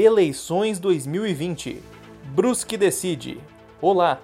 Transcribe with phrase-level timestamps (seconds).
[0.00, 1.82] Eleições 2020.
[2.26, 3.40] Brusque decide.
[3.82, 4.18] Olá.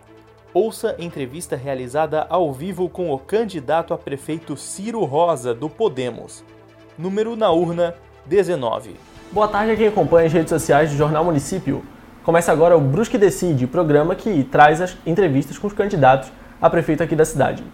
[0.52, 6.44] Ouça entrevista realizada ao vivo com o candidato a prefeito Ciro Rosa do Podemos.
[6.96, 7.92] Número na urna
[8.24, 8.94] 19.
[9.32, 11.82] Boa tarde a quem acompanha as redes sociais do Jornal Município.
[12.22, 16.30] Começa agora o Brusque Decide, programa que traz as entrevistas com os candidatos
[16.62, 17.64] a prefeito aqui da cidade.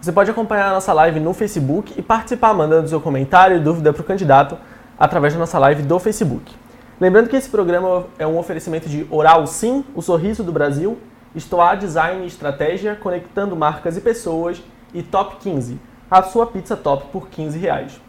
[0.00, 3.92] Você pode acompanhar a nossa live no Facebook e participar mandando seu comentário e dúvida
[3.92, 4.58] para o candidato
[4.98, 6.63] através da nossa live do Facebook.
[7.00, 10.96] Lembrando que esse programa é um oferecimento de Oral Sim, o sorriso do Brasil,
[11.34, 14.62] Estoar Design e Estratégia, conectando marcas e pessoas,
[14.92, 15.76] e Top 15,
[16.08, 18.00] a sua pizza top por 15 reais.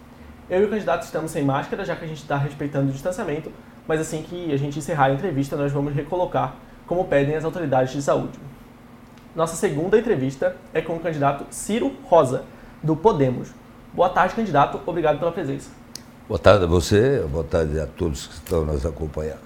[0.48, 3.52] Eu e o candidato estamos sem máscara, já que a gente está respeitando o distanciamento,
[3.88, 6.54] mas assim que a gente encerrar a entrevista, nós vamos recolocar,
[6.86, 8.38] como pedem as autoridades de saúde.
[9.36, 12.44] Nossa segunda entrevista é com o candidato Ciro Rosa,
[12.84, 13.52] do Podemos.
[13.92, 14.80] Boa tarde, candidato.
[14.86, 15.85] Obrigado pela presença.
[16.28, 19.42] Boa tarde a você, boa tarde a todos que estão nos acompanhando.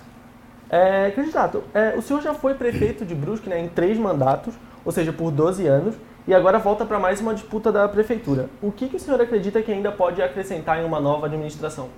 [0.70, 4.54] É, candidato, é, o senhor já foi prefeito de Brusque né, em três mandatos,
[4.86, 5.96] ou seja, por 12 anos,
[6.26, 8.50] e agora volta para mais uma disputa da prefeitura.
[8.62, 11.90] O que, que o senhor acredita que ainda pode acrescentar em uma nova administração?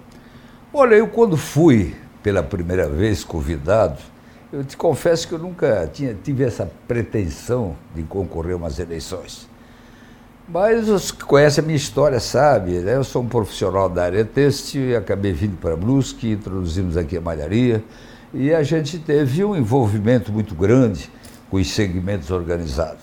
[0.74, 4.00] Olha, eu quando fui pela primeira vez convidado,
[4.52, 9.48] eu te confesso que eu nunca tinha, tive essa pretensão de concorrer a umas eleições.
[10.52, 12.98] Mas os que conhecem a minha história sabem, né?
[12.98, 17.82] eu sou um profissional da área têxtil acabei vindo para Brusque, introduzimos aqui a malharia
[18.34, 21.10] e a gente teve um envolvimento muito grande
[21.50, 23.00] com os segmentos organizados.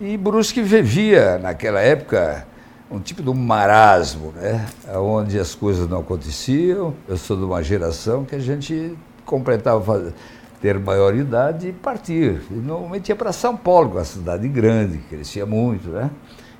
[0.00, 2.44] E Brusque vivia, naquela época,
[2.90, 4.66] um tipo de marasmo, né?
[4.96, 6.94] onde as coisas não aconteciam.
[7.06, 10.12] Eu sou de uma geração que a gente completava
[10.60, 12.42] ter maioridade e partir.
[12.50, 16.10] E normalmente ia para São Paulo, uma cidade grande, crescia muito, né?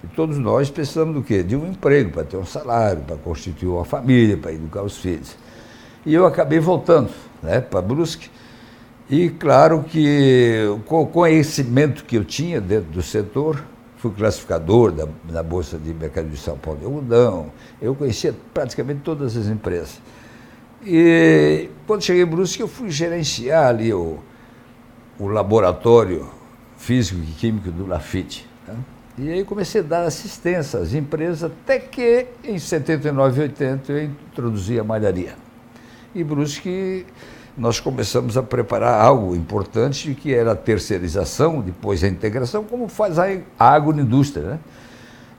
[0.03, 1.43] E todos nós precisamos do quê?
[1.43, 5.37] De um emprego, para ter um salário, para constituir uma família, para educar os filhos.
[6.05, 7.11] E eu acabei voltando
[7.43, 8.29] né, para Brusque.
[9.09, 13.63] E claro que com o conhecimento que eu tinha dentro do setor,
[13.99, 19.01] fui classificador da, da Bolsa de Mercado de São Paulo de Algodão, eu conhecia praticamente
[19.03, 20.01] todas as empresas.
[20.85, 24.19] E quando cheguei em Brusque, eu fui gerenciar ali o,
[25.19, 26.29] o laboratório
[26.77, 28.49] físico e químico do Lafite.
[28.67, 28.75] Né?
[29.19, 34.05] E aí comecei a dar assistência às empresas, até que em 79 e 80 eu
[34.05, 35.35] introduzi a malharia.
[36.15, 37.05] E Brusque
[37.57, 43.19] nós começamos a preparar algo importante, que era a terceirização, depois a integração, como faz
[43.19, 43.27] a
[43.59, 44.43] agroindústria.
[44.43, 44.59] Né?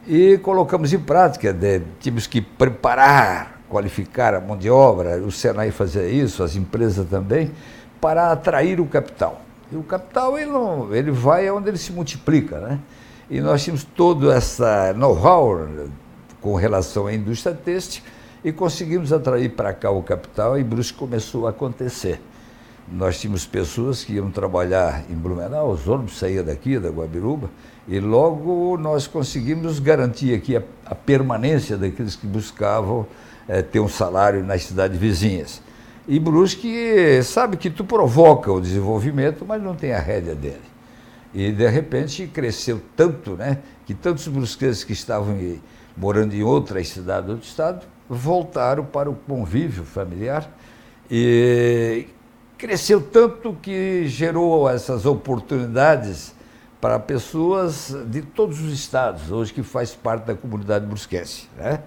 [0.07, 1.81] E colocamos em prática, né?
[1.99, 7.51] tínhamos que preparar, qualificar a mão de obra, o Senai fazia isso, as empresas também,
[7.99, 9.41] para atrair o capital.
[9.71, 12.79] E o capital ele, não, ele vai onde ele se multiplica, né?
[13.29, 15.67] E nós tínhamos todo essa know-how
[16.41, 18.03] com relação à indústria têxtil
[18.43, 22.19] e conseguimos atrair para cá o capital e Brusque começou a acontecer.
[22.91, 27.49] Nós tínhamos pessoas que iam trabalhar em Blumenau, os ônibus saíam daqui, da Guabiruba,
[27.87, 33.07] e logo nós conseguimos garantir aqui a, a permanência daqueles que buscavam
[33.47, 35.61] é, ter um salário nas cidades vizinhas.
[36.05, 40.72] E Brusque sabe que tu provoca o desenvolvimento, mas não tem a rédea dele.
[41.33, 45.35] E de repente cresceu tanto, né, que tantos brusquenses que estavam
[45.97, 50.49] morando em outras cidades do estado voltaram para o convívio familiar
[51.09, 52.05] e
[52.57, 56.33] cresceu tanto que gerou essas oportunidades
[56.79, 61.81] para pessoas de todos os estados, hoje que faz parte da comunidade brusquense, né?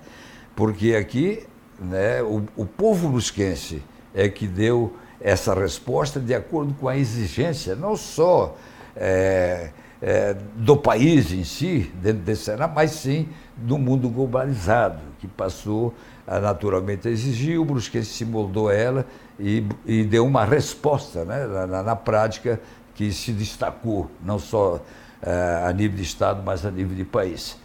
[0.54, 1.46] Porque aqui,
[1.78, 3.82] né, o, o povo brusquense
[4.14, 8.56] é que deu essa resposta de acordo com a exigência, não só
[8.96, 9.70] é,
[10.00, 15.94] é, do país em si, dentro desse cenário, mas sim do mundo globalizado, que passou
[16.26, 19.06] a, naturalmente a exigir, o Brusquense se moldou a ela
[19.38, 22.60] e, e deu uma resposta né, na, na, prática
[22.94, 24.80] que se destacou, não só
[25.22, 27.58] é, a nível de Estado, mas a nível de país.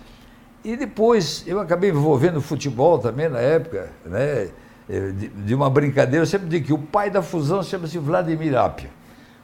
[0.64, 4.50] E depois eu acabei envolvendo o futebol também na época, né,
[4.88, 8.90] de, de uma brincadeira, eu sempre digo que o pai da fusão chama-se Vladimir Apia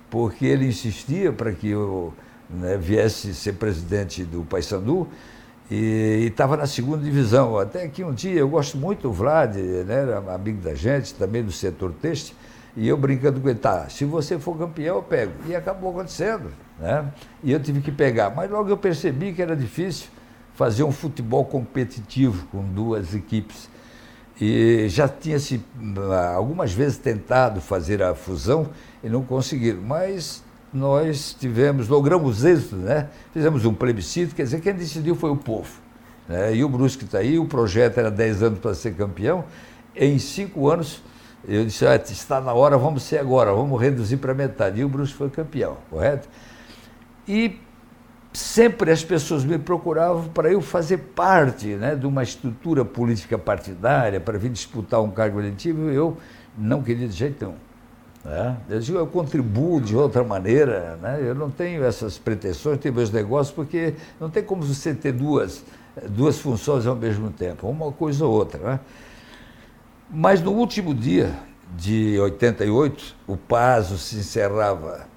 [0.09, 2.13] porque ele insistia para que eu
[2.49, 5.07] né, viesse ser presidente do Paysandu
[5.69, 7.57] e estava na segunda divisão.
[7.57, 11.43] Até que um dia, eu gosto muito do Vlad, né, era amigo da gente, também
[11.43, 12.35] do setor têxtil,
[12.75, 15.33] e eu brincando com ele, tá, se você for campeão, eu pego.
[15.47, 17.11] E acabou acontecendo, né?
[17.43, 18.29] E eu tive que pegar.
[18.29, 20.09] Mas logo eu percebi que era difícil
[20.53, 23.67] fazer um futebol competitivo com duas equipes.
[24.39, 25.61] E já tinha se
[26.35, 28.69] algumas vezes tentado fazer a fusão
[29.03, 29.81] e não conseguiram.
[29.81, 33.09] Mas nós tivemos, logramos êxito, né?
[33.33, 35.69] Fizemos um plebiscito, quer dizer, quem decidiu foi o povo.
[36.27, 36.55] Né?
[36.55, 39.45] E o Brusque está aí, o projeto era 10 anos para ser campeão.
[39.95, 41.01] Em cinco anos,
[41.47, 44.81] Eu disse, ah, está na hora, vamos ser agora, vamos reduzir para metade.
[44.81, 46.27] E o Brusque foi campeão, correto?
[47.27, 47.59] E
[48.37, 54.19] sempre as pessoas me procuravam para eu fazer parte né, de uma estrutura política partidária,
[54.19, 56.15] para vir disputar um cargo eletivo, eu
[56.55, 57.57] não queria de jeito nenhum.
[58.23, 58.57] Né?
[58.69, 61.19] Eu digo, eu contribuo de outra maneira, né?
[61.19, 65.63] eu não tenho essas pretensões, tenho meus negócios, porque não tem como você ter duas,
[66.07, 68.59] duas funções ao mesmo tempo, uma coisa ou outra.
[68.59, 68.79] Né?
[70.11, 71.33] Mas no último dia
[71.75, 75.07] de 88, o Pazo se encerrava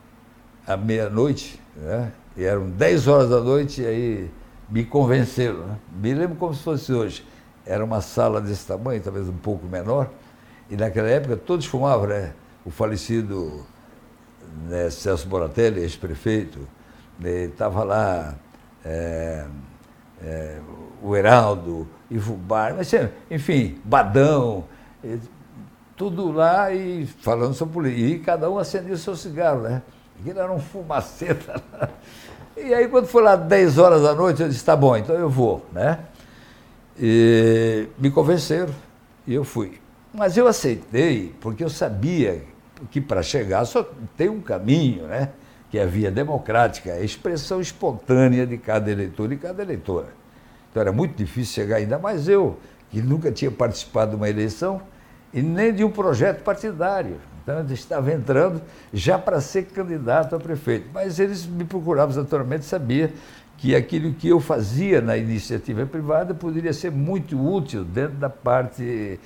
[0.67, 2.13] à meia-noite, né?
[2.37, 4.31] E eram 10 horas da noite, e aí
[4.69, 5.67] me convenceram.
[5.67, 5.77] Né?
[6.01, 7.27] Me lembro como se fosse hoje.
[7.67, 10.11] Era uma sala desse tamanho, talvez um pouco menor,
[10.71, 12.33] e naquela época todos fumavam, né?
[12.65, 13.65] O falecido
[14.69, 16.61] né, Celso Boratelli, ex-prefeito,
[17.23, 18.35] estava né, lá,
[18.85, 19.47] é,
[20.23, 20.59] é,
[21.03, 22.91] o Heraldo, Ivo Bar, mas,
[23.31, 24.65] enfim, Badão,
[25.97, 28.03] tudo lá e falando sobre política.
[28.03, 29.83] E cada um acendia o seu cigarro, né?
[30.21, 31.63] Aquilo era um fumaceta.
[32.57, 35.31] E aí, quando foi lá 10 horas da noite, eu disse: tá bom, então eu
[35.31, 36.01] vou, né?
[36.99, 38.75] E me convenceram
[39.27, 39.81] e eu fui.
[40.13, 42.43] Mas eu aceitei, porque eu sabia
[42.91, 45.31] que para chegar só tem um caminho, né?
[45.71, 50.09] Que é a via democrática, a expressão espontânea de cada eleitor e cada eleitora.
[50.71, 52.59] Então era muito difícil chegar, ainda mais eu,
[52.91, 54.83] que nunca tinha participado de uma eleição
[55.33, 57.17] e nem de um projeto partidário.
[57.43, 58.61] Então eu estava entrando
[58.93, 60.89] já para ser candidato a prefeito.
[60.93, 63.13] Mas eles me procuravam naturalmente, sabia
[63.57, 69.21] que aquilo que eu fazia na iniciativa privada poderia ser muito útil dentro da parte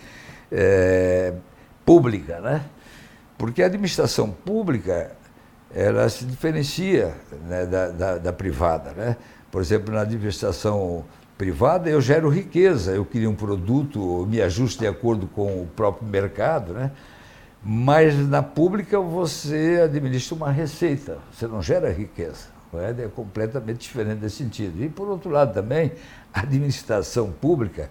[0.51, 1.35] é,
[1.85, 2.65] pública, né?
[3.39, 5.13] Porque a administração pública
[5.73, 7.15] ela se diferencia
[7.49, 9.17] né, da, da, da privada, né?
[9.51, 11.05] Por exemplo, na administração
[11.37, 16.09] privada, eu gero riqueza, eu crio um produto, me ajusto de acordo com o próprio
[16.09, 16.91] mercado, né?
[17.65, 22.55] Mas na pública você administra uma receita, você não gera riqueza.
[22.75, 23.05] É?
[23.05, 24.83] é completamente diferente desse sentido.
[24.83, 25.93] E, por outro lado, também,
[26.33, 27.89] a administração pública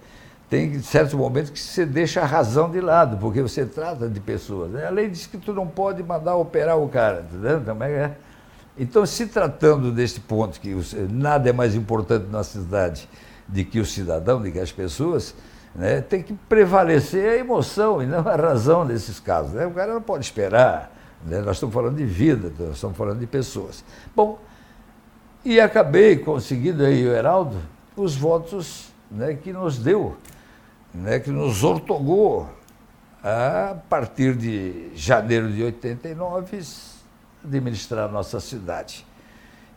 [0.49, 4.75] tem certos momentos que você deixa a razão de lado, porque você trata de pessoas.
[4.75, 7.61] A lei diz que tu não pode mandar operar o cara, entendeu?
[7.61, 8.17] Também é.
[8.77, 10.75] Então, se tratando deste ponto, que
[11.09, 13.07] nada é mais importante na cidade
[13.47, 15.33] de que o cidadão, de que as pessoas,
[15.75, 19.53] né, tem que prevalecer a emoção e não a razão nesses casos.
[19.53, 19.65] Né?
[19.65, 20.91] O cara não pode esperar.
[21.25, 21.39] Né?
[21.41, 23.83] Nós estamos falando de vida, nós estamos falando de pessoas.
[24.15, 24.39] Bom,
[25.43, 27.57] e acabei conseguindo aí, o Heraldo,
[27.95, 30.15] os votos né, que nos deu,
[30.93, 32.49] né, que nos ortogou
[33.23, 36.59] a partir de janeiro de 89
[37.43, 39.05] administrar nossa cidade.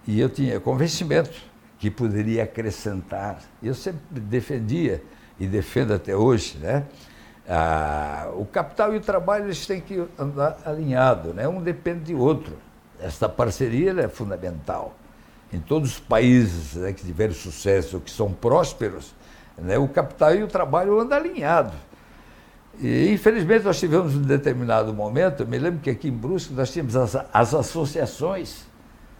[0.06, 1.42] E eu tinha convencimento
[1.78, 3.40] que poderia acrescentar.
[3.62, 5.02] Eu sempre defendia
[5.38, 6.84] e defendo até hoje, né?
[7.48, 11.46] Ah, o capital e o trabalho eles têm que andar alinhados, né?
[11.46, 12.56] um depende de outro.
[13.00, 14.96] Esta parceria é fundamental.
[15.52, 19.14] Em todos os países né, que tiveram sucesso, que são prósperos,
[19.56, 21.74] né, o capital e o trabalho andam alinhados.
[22.80, 26.72] E, infelizmente, nós tivemos um determinado momento, eu me lembro que aqui em Brusque nós
[26.72, 28.66] tínhamos as, as associações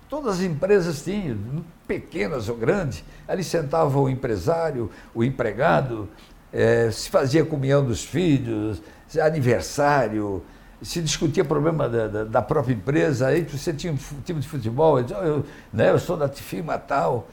[0.09, 6.09] Todas as empresas tinham, pequenas ou grandes, ali sentava o empresário, o empregado,
[6.53, 8.81] é, se fazia comunhão dos filhos,
[9.21, 10.43] aniversário,
[10.81, 15.01] se discutia problema da, da, da, própria empresa, aí você tinha um time de futebol,
[15.01, 17.29] eu, eu, né, eu sou da firma tal.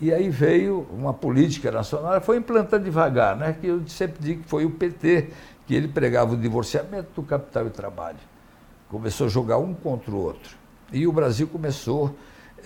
[0.00, 4.48] E aí veio uma política nacional, foi implantando devagar, né, que eu sempre digo que
[4.48, 5.30] foi o PT,
[5.66, 8.18] que ele pregava o divorciamento do capital e trabalho.
[8.88, 10.59] Começou a jogar um contra o outro.
[10.92, 12.14] E o Brasil começou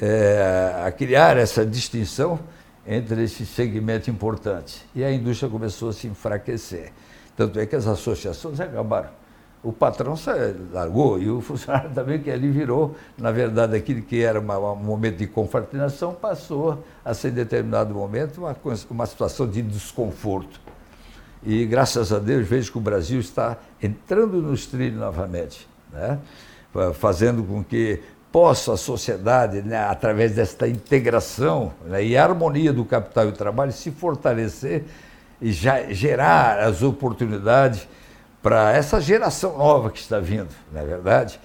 [0.01, 2.39] é, a criar essa distinção
[2.87, 4.85] entre esse segmento importante.
[4.95, 6.93] E a indústria começou a se enfraquecer.
[7.37, 9.11] Tanto é que as associações acabaram.
[9.63, 10.15] O patrão
[10.73, 15.17] largou e o funcionário também, que ali virou, na verdade, aquilo que era um momento
[15.17, 18.55] de confraternização, passou a ser, em determinado momento, uma,
[18.91, 20.61] uma situação de desconforto.
[21.43, 26.19] E, graças a Deus, vejo que o Brasil está entrando nos trilhos novamente, né?
[26.95, 28.01] fazendo com que
[28.35, 33.71] possa a sociedade, né, através desta integração né, e harmonia do capital e do trabalho,
[33.71, 34.83] se fortalecer
[35.41, 37.87] e já gerar as oportunidades
[38.43, 41.39] para essa geração nova que está vindo, não é verdade?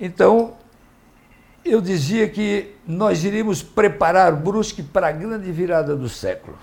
[0.00, 0.54] Então,
[1.62, 6.56] eu dizia que nós iríamos preparar Brusque para a grande virada do século.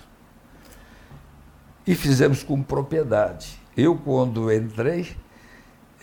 [1.86, 3.62] E fizemos com propriedade.
[3.78, 5.16] Eu, quando entrei,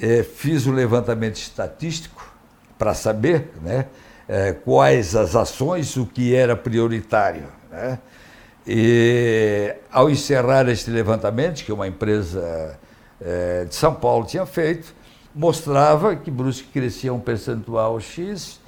[0.00, 2.33] eh, fiz o levantamento estatístico
[2.84, 3.86] para saber né,
[4.28, 7.46] é, quais as ações, o que era prioritário.
[7.70, 7.98] Né?
[8.66, 12.78] E ao encerrar este levantamento, que uma empresa
[13.18, 14.94] é, de São Paulo tinha feito,
[15.34, 18.60] mostrava que Brusque crescia um percentual X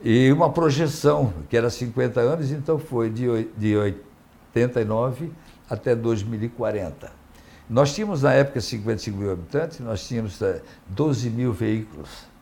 [0.00, 5.32] e uma projeção, que era 50 anos, então foi de, de 89
[5.68, 7.10] até 2040.
[7.68, 10.38] Nós tínhamos na época 55 mil habitantes, nós tínhamos
[10.86, 12.33] 12 mil veículos.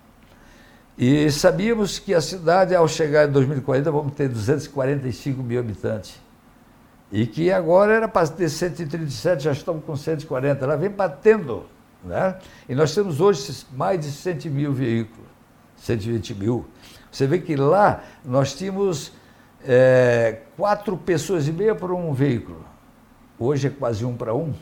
[0.96, 6.20] E sabíamos que a cidade, ao chegar em 2040, vamos ter 245 mil habitantes.
[7.10, 10.64] E que agora era para ter 137, já estamos com 140.
[10.64, 11.66] Ela vem batendo.
[12.04, 12.36] Né?
[12.68, 15.28] E nós temos hoje mais de 100 mil veículos,
[15.76, 16.66] 120 mil.
[17.10, 19.12] Você vê que lá nós tínhamos
[19.64, 22.64] é, quatro pessoas e meia por um veículo.
[23.38, 24.52] Hoje é quase um para um.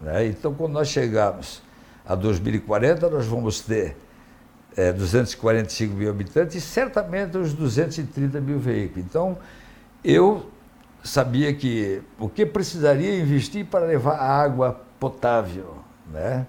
[0.00, 0.26] Né?
[0.26, 1.62] Então, quando nós chegarmos
[2.06, 3.96] a 2040, nós vamos ter
[4.76, 9.04] é, 245 mil habitantes e certamente uns 230 mil veículos.
[9.04, 9.38] Então,
[10.04, 10.50] eu
[11.02, 15.76] sabia que o que precisaria investir para levar água potável,
[16.12, 16.46] né?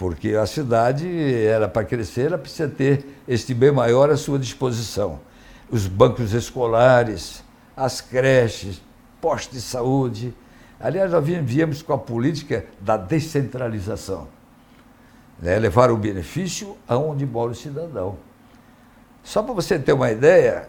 [0.00, 1.06] porque a cidade,
[1.44, 5.20] era para crescer, ela precisa ter este bem maior à sua disposição.
[5.70, 7.44] Os bancos escolares,
[7.76, 8.80] as creches,
[9.20, 10.34] postos de saúde.
[10.80, 14.26] Aliás, nós viemos com a política da descentralização.
[15.40, 15.58] Né?
[15.58, 18.18] Levar o benefício aonde mora o cidadão.
[19.22, 20.68] Só para você ter uma ideia,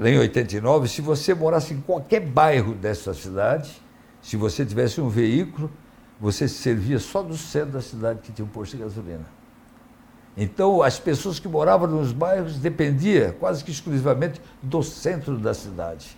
[0.00, 3.82] em 89, se você morasse em qualquer bairro dessa cidade,
[4.22, 5.70] se você tivesse um veículo,
[6.20, 9.26] você se servia só do centro da cidade que tinha um posto de gasolina.
[10.36, 16.16] Então, as pessoas que moravam nos bairros dependiam quase que exclusivamente do centro da cidade.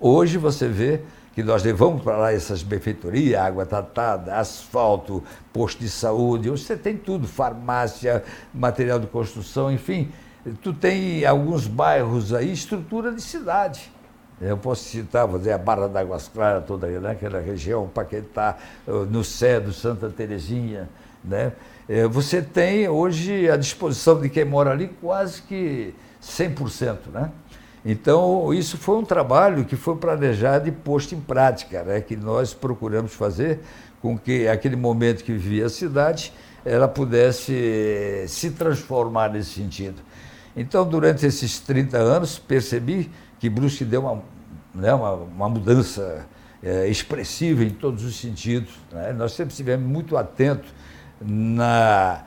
[0.00, 1.02] Hoje você vê
[1.36, 6.96] que nós levamos para lá essas benfeitorias, água tratada, asfalto, posto de saúde, você tem
[6.96, 8.24] tudo, farmácia,
[8.54, 10.10] material de construção, enfim,
[10.62, 13.92] tu tem alguns bairros aí, estrutura de cidade.
[14.40, 18.56] Eu posso citar, vou dizer, a Barra da Águas Claras, toda né, aquela região, Paquetá,
[18.86, 20.88] no Cedo, Santa Terezinha.
[21.22, 21.52] Né?
[21.86, 26.96] É, você tem hoje à disposição de quem mora ali quase que 100%.
[27.12, 27.30] Né?
[27.88, 32.00] Então, isso foi um trabalho que foi planejado e posto em prática, né?
[32.00, 33.60] que nós procuramos fazer
[34.02, 36.32] com que aquele momento que vivia a cidade,
[36.64, 40.02] ela pudesse se transformar nesse sentido.
[40.56, 44.20] Então, durante esses 30 anos, percebi que Brusque deu uma,
[44.74, 46.26] né, uma, uma mudança
[46.60, 48.70] é, expressiva em todos os sentidos.
[48.90, 49.12] Né?
[49.12, 50.68] Nós sempre estivemos muito atentos
[51.20, 52.24] na,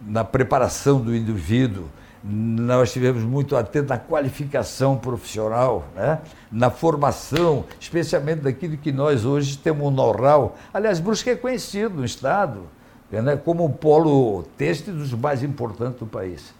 [0.00, 1.90] na preparação do indivíduo,
[2.24, 6.20] nós estivemos muito atentos na qualificação profissional, né?
[6.50, 10.56] na formação, especialmente daquilo que nós hoje temos um know-how.
[10.72, 12.62] Aliás, Brusque é conhecido no Estado
[13.10, 13.36] né?
[13.36, 16.54] como um polo têxtil dos mais importantes do país.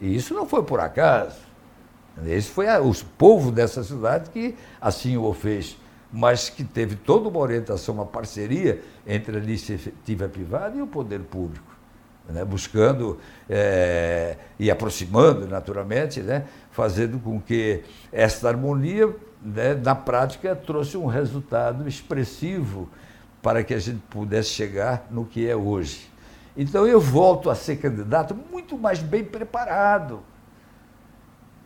[0.00, 1.46] E isso não foi por acaso.
[2.24, 5.78] Esse foi o povo dessa cidade que assim o fez,
[6.12, 11.20] mas que teve toda uma orientação, uma parceria entre a iniciativa privada e o poder
[11.20, 11.75] público.
[12.28, 20.56] Né, buscando é, e aproximando, naturalmente, né, fazendo com que esta harmonia, né, na prática,
[20.56, 22.88] trouxe um resultado expressivo
[23.40, 26.10] para que a gente pudesse chegar no que é hoje.
[26.56, 30.20] Então eu volto a ser candidato muito mais bem preparado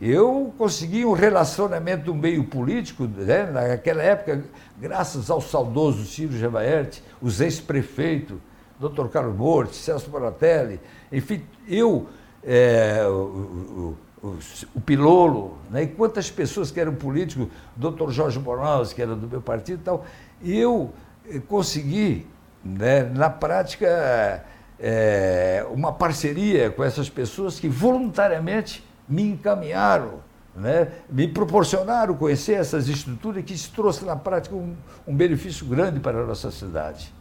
[0.01, 4.45] eu consegui um relacionamento do meio político, né, naquela época,
[4.79, 8.39] graças ao saudoso Ciro Gemaerte, os ex-prefeitos,
[8.81, 9.09] Dr.
[9.09, 10.81] Carlos Morte, Celso Moratelli,
[11.13, 12.09] enfim, eu,
[12.43, 14.39] é, o, o, o,
[14.75, 18.11] o, Pilolo, né, e quantas pessoas que eram políticos, Dr.
[18.11, 20.07] Jorge Bonaus, que era do meu partido e tal,
[20.43, 20.91] eu
[21.29, 22.27] eh, consegui,
[22.65, 24.45] né, na prática,
[24.79, 30.21] é, uma parceria com essas pessoas que voluntariamente me encaminharam,
[30.57, 34.75] né, me proporcionaram conhecer essas estruturas que isso trouxe na prática um,
[35.07, 37.13] um benefício grande para a nossa cidade.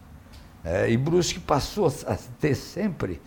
[0.63, 3.22] É, e Brusque passou a ter sempre,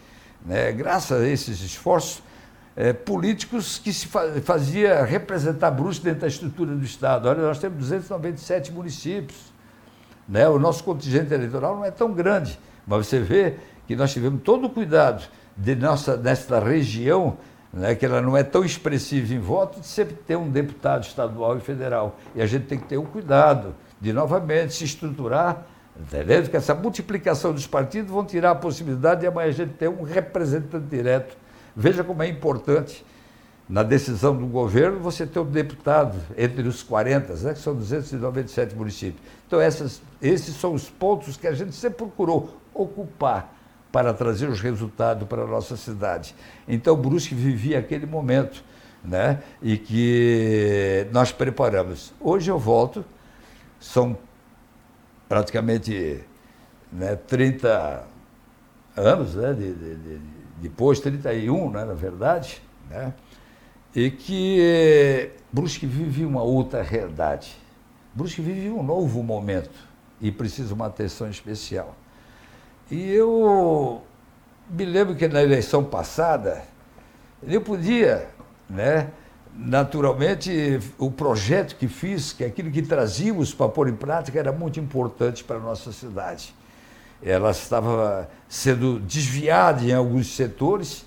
[0.45, 2.23] né, graças a esses esforços,
[2.75, 4.09] é, políticos que se
[4.43, 7.29] fazia representar Brusque dentro da estrutura do Estado.
[7.29, 9.53] Olha, nós temos 297 municípios.
[10.27, 10.49] Né?
[10.49, 14.67] O nosso contingente eleitoral não é tão grande, mas você vê que nós tivemos todo
[14.67, 15.23] o cuidado
[15.57, 17.37] de nossa, nesta região
[17.73, 21.57] né, que ela não é tão expressiva em voto, de sempre ter um deputado estadual
[21.57, 22.19] e federal.
[22.35, 25.67] E a gente tem que ter um cuidado de novamente se estruturar,
[25.99, 26.43] entendeu?
[26.45, 30.03] Que essa multiplicação dos partidos vão tirar a possibilidade de amanhã a gente ter um
[30.03, 31.37] representante direto.
[31.75, 33.05] Veja como é importante
[33.69, 38.75] na decisão do governo você ter um deputado entre os 40, né, que são 297
[38.75, 39.23] municípios.
[39.47, 43.55] Então, essas, esses são os pontos que a gente sempre procurou ocupar
[43.91, 46.35] para trazer os resultados para a nossa cidade.
[46.67, 48.65] Então, Brusque vivia aquele momento,
[49.05, 49.43] né?
[49.61, 52.13] E que nós preparamos.
[52.21, 53.05] Hoje eu volto,
[53.79, 54.17] são
[55.33, 56.23] praticamente
[56.93, 58.05] né, 30
[58.95, 60.21] anos, né, de, de, de,
[60.59, 62.61] depois 31, né, na verdade,
[62.91, 63.15] né,
[63.97, 67.57] e que Brusque vive uma outra realidade.
[68.13, 69.89] Brusque vive um novo momento
[70.21, 71.97] e precisa uma atenção especial.
[72.91, 74.03] E eu
[74.69, 76.63] me lembro que na eleição passada,
[77.43, 78.29] eu podia,
[78.69, 79.11] né,
[79.55, 84.53] naturalmente, o projeto que fiz, que é aquilo que trazíamos para pôr em prática, era
[84.53, 86.55] muito importante para a nossa cidade.
[87.23, 91.05] Ela estava sendo desviada em alguns setores,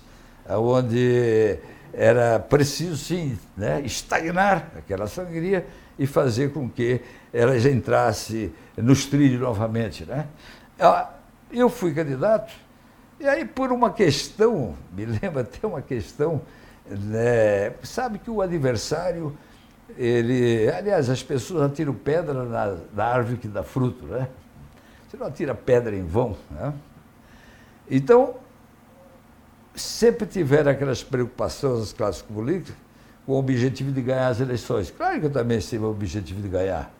[0.48, 1.58] onde
[1.92, 5.66] era preciso, sim, né, estagnar aquela sangria
[5.98, 7.00] e fazer com que
[7.32, 10.04] ela entrasse nos trilhos novamente.
[10.04, 10.26] Né?
[11.50, 12.52] Eu fui candidato,
[13.18, 16.42] e aí, por uma questão, me lembra até uma questão
[16.90, 17.74] né?
[17.82, 19.36] Sabe que o adversário,
[19.96, 20.70] ele.
[20.70, 24.28] Aliás, as pessoas atiram pedra na, na árvore que dá fruto, né?
[25.08, 26.36] Você não atira pedra em vão.
[26.50, 26.72] Né?
[27.90, 28.34] Então,
[29.74, 32.74] sempre tiveram aquelas preocupações das classes políticas
[33.24, 34.90] com o objetivo de ganhar as eleições.
[34.90, 36.92] Claro que eu também tive o objetivo de ganhar.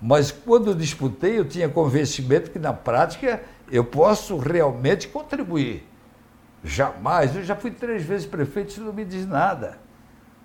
[0.00, 5.88] Mas quando eu disputei, eu tinha convencimento que na prática eu posso realmente contribuir.
[6.64, 7.36] Jamais.
[7.36, 9.78] Eu já fui três vezes prefeito, isso não me diz nada.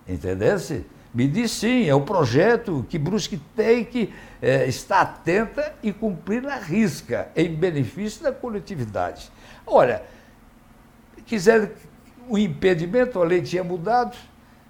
[0.08, 0.86] Entendesse?
[1.14, 6.42] Me diz sim, é o projeto que Brusque tem que é, estar atenta e cumprir
[6.42, 9.32] na risca, em benefício da coletividade.
[9.66, 10.04] Olha,
[11.26, 11.72] quiser
[12.28, 14.16] o impedimento, a lei tinha mudado,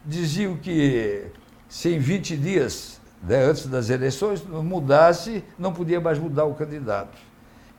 [0.05, 1.25] diziam que
[1.67, 7.17] se em 20 dias, né, antes das eleições, mudasse, não podia mais mudar o candidato.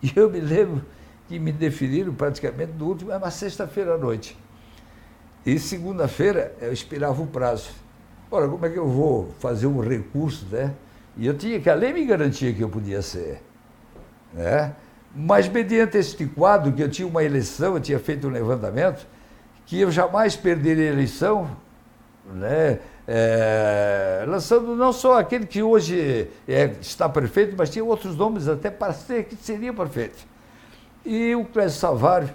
[0.02, 0.84] E eu me lembro
[1.30, 4.36] que me definiram praticamente no último, é uma sexta-feira à noite.
[5.46, 7.70] E segunda-feira eu esperava o prazo.
[8.28, 10.74] Ora, como é que eu vou fazer um recurso, né?
[11.16, 13.40] E eu tinha que a lei me garantia que eu podia ser.
[14.34, 14.74] Né?
[15.14, 19.06] Mas mediante este quadro, que eu tinha uma eleição, eu tinha feito um levantamento,
[19.66, 21.48] que eu jamais perderia a eleição,
[22.34, 22.80] né?
[23.06, 28.68] É, lançando não só aquele que hoje é, está perfeito, mas tinha outros nomes até
[28.68, 30.28] para ser que seria perfeito.
[31.04, 32.32] E o Clésio Savário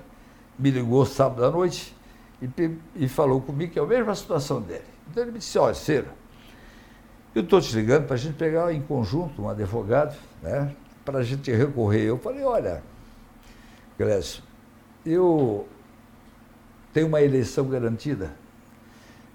[0.57, 1.95] me ligou sábado à noite
[2.41, 2.49] e,
[2.95, 4.83] e falou comigo que é a mesma situação dele.
[5.09, 6.07] Então ele me disse, olha, Ciro,
[7.33, 10.73] eu estou te ligando para a gente pegar em conjunto um advogado, né,
[11.03, 12.03] para a gente recorrer.
[12.03, 12.81] Eu falei, olha,
[13.97, 14.41] Clésio,
[15.05, 15.67] eu
[16.93, 18.31] tenho uma eleição garantida.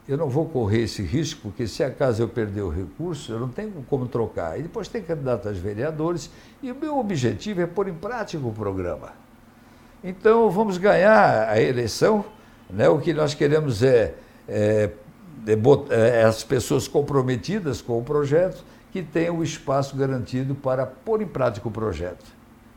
[0.08, 3.48] Eu não vou correr esse risco, porque se acaso eu perder o recurso, eu não
[3.48, 4.58] tenho como trocar.
[4.58, 6.30] E depois tem candidato a vereadores,
[6.62, 9.19] e o meu objetivo é pôr em prática o programa.
[10.02, 12.24] Então, vamos ganhar a eleição.
[12.68, 12.88] Né?
[12.88, 14.14] O que nós queremos é,
[14.48, 14.90] é,
[15.46, 21.22] é, é as pessoas comprometidas com o projeto que tenham o espaço garantido para pôr
[21.22, 22.24] em prática o projeto.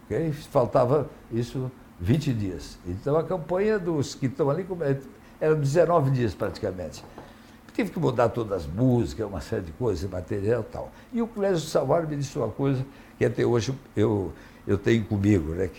[0.05, 0.31] Okay?
[0.31, 2.77] Faltava isso 20 dias.
[2.85, 4.65] Então, a campanha dos que estão ali
[5.39, 7.03] era 19 dias praticamente.
[7.73, 10.91] Tive que mudar todas as músicas, uma série de coisas, material e tal.
[11.11, 12.85] E o Clésio Salvador me disse uma coisa
[13.17, 14.31] que até hoje eu,
[14.67, 15.71] eu tenho comigo, né?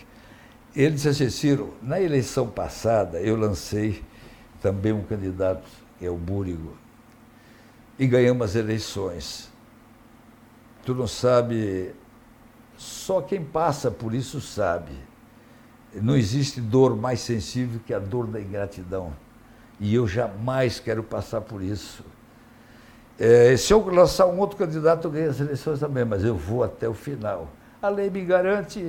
[0.75, 4.03] Ele disse assim, Ciro, na eleição passada eu lancei
[4.61, 5.63] também um candidato,
[5.97, 6.75] que é o Búrigo,
[7.97, 9.49] e ganhamos as eleições.
[10.85, 11.93] Tu não sabe,
[12.75, 14.91] só quem passa por isso sabe.
[15.93, 19.13] Não existe dor mais sensível que a dor da ingratidão.
[19.79, 22.03] E eu jamais quero passar por isso.
[23.17, 26.65] É, se eu lançar um outro candidato, eu ganho as eleições também, mas eu vou
[26.65, 27.49] até o final
[27.85, 28.81] a lei me garante,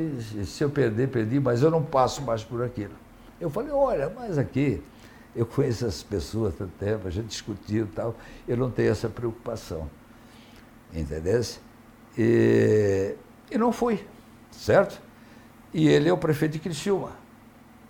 [0.45, 2.95] se eu perder, perdi, mas eu não passo mais por aquilo.
[3.41, 4.83] Eu falei, olha, mas aqui,
[5.35, 8.15] eu conheço as pessoas há tanto tempo, a gente discutiu e tal,
[8.49, 9.89] eu não tenho essa preocupação.
[10.95, 11.43] Entendeu?
[12.17, 13.15] E,
[13.51, 14.05] e não fui,
[14.51, 15.01] certo?
[15.75, 17.11] E ele é o prefeito de Criciúma.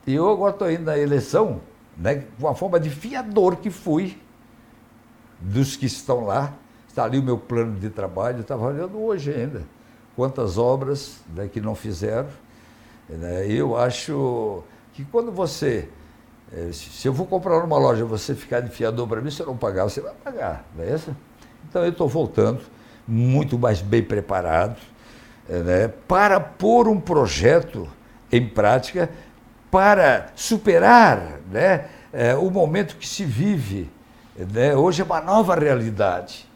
[0.07, 1.61] E eu agora estou indo na eleição,
[1.97, 4.21] né, com a forma de fiador que fui
[5.40, 6.53] dos que estão lá.
[6.88, 9.76] Está ali o meu plano de trabalho, estava olhando hoje ainda
[10.17, 12.29] quantas obras né, que não fizeram.
[13.09, 13.47] Né?
[13.47, 15.89] Eu acho que quando você.
[16.53, 19.47] Eh, se eu vou comprar numa loja você ficar de fiador para mim, se eu
[19.47, 21.15] não pagar, você vai pagar, não é isso?
[21.69, 22.61] Então eu estou voltando
[23.07, 24.79] muito mais bem preparado
[25.49, 27.87] eh, né, para pôr um projeto
[28.33, 29.11] em prática
[29.71, 33.91] para superar né, é, o momento que se vive.
[34.35, 34.75] Né?
[34.75, 36.49] Hoje é uma nova realidade.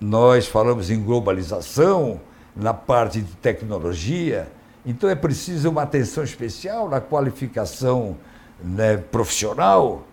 [0.00, 2.20] Nós falamos em globalização,
[2.54, 4.48] na parte de tecnologia.
[4.84, 8.16] Então é preciso uma atenção especial na qualificação
[8.62, 10.06] né, profissional,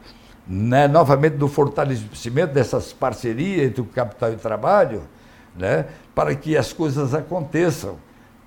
[0.48, 5.04] né, novamente no fortalecimento dessas parcerias entre o capital e o trabalho,
[5.56, 7.98] né, para que as coisas aconteçam.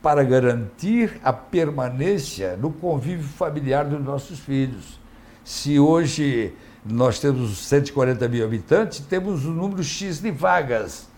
[0.03, 4.99] para garantir a permanência no convívio familiar dos nossos filhos.
[5.45, 6.53] Se hoje
[6.85, 11.09] nós temos 140 mil habitantes, temos um número X de vagas,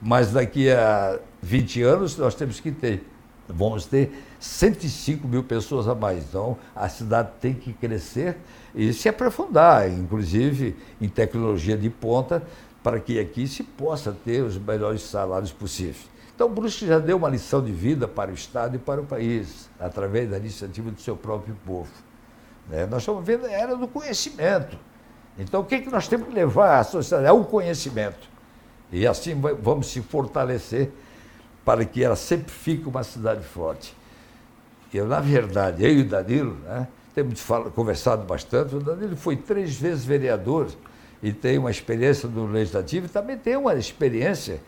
[0.00, 3.06] mas daqui a 20 anos nós temos que ter,
[3.48, 6.24] vamos ter 105 mil pessoas a mais.
[6.24, 8.36] Então a cidade tem que crescer
[8.74, 12.42] e se aprofundar, inclusive em tecnologia de ponta,
[12.82, 16.08] para que aqui se possa ter os melhores salários possíveis.
[16.34, 19.68] Então, Brusque já deu uma lição de vida para o Estado e para o país,
[19.78, 21.90] através da iniciativa do seu próprio povo.
[22.66, 22.86] Né?
[22.86, 24.78] Nós estamos vendo a era do conhecimento.
[25.38, 27.28] Então, o que, é que nós temos que levar à sociedade?
[27.28, 28.26] É o conhecimento.
[28.90, 30.90] E assim vamos se fortalecer
[31.70, 33.94] para que ela sempre fique uma cidade forte.
[34.92, 38.74] Eu, na verdade, eu e o Danilo, né, temos conversado bastante.
[38.74, 40.66] O Danilo foi três vezes vereador
[41.22, 44.60] e tem uma experiência no legislativo e também tem uma experiência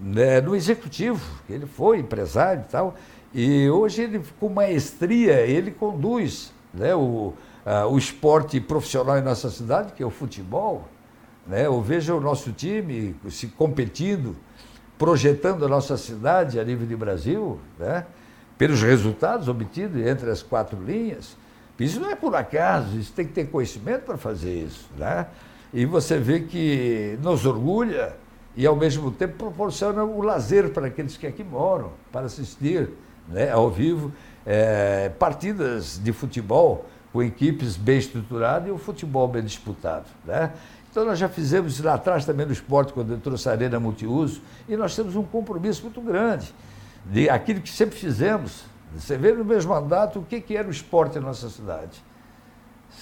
[0.00, 1.20] né, no executivo.
[1.50, 2.94] Ele foi empresário e tal.
[3.34, 9.50] E hoje ele, com maestria, ele conduz né, o, a, o esporte profissional em nossa
[9.50, 10.86] cidade, que é o futebol.
[11.44, 11.66] Né?
[11.66, 14.36] Eu vejo o nosso time se competindo,
[14.98, 18.06] projetando a nossa cidade a nível de Brasil, né?
[18.56, 21.36] pelos resultados obtidos entre as quatro linhas.
[21.78, 24.88] Isso não é por acaso, isso tem que ter conhecimento para fazer isso.
[24.96, 25.26] Né?
[25.72, 28.16] E você vê que nos orgulha
[28.56, 32.88] e, ao mesmo tempo, proporciona o lazer para aqueles que aqui moram, para assistir
[33.28, 34.10] né, ao vivo
[34.46, 40.06] é, partidas de futebol com equipes bem estruturadas e o futebol bem disputado.
[40.24, 40.52] Né?
[40.96, 44.40] Então, nós já fizemos isso lá atrás também no esporte, quando trouxe a Arena Multiuso,
[44.66, 46.54] e nós temos um compromisso muito grande
[47.04, 48.64] de aquilo que sempre fizemos.
[48.94, 52.02] Você vê no mesmo mandato o que, que era o esporte na nossa cidade.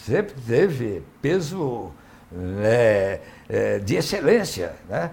[0.05, 1.93] Sempre teve peso
[2.65, 4.75] é, é, de excelência.
[4.89, 5.13] Né?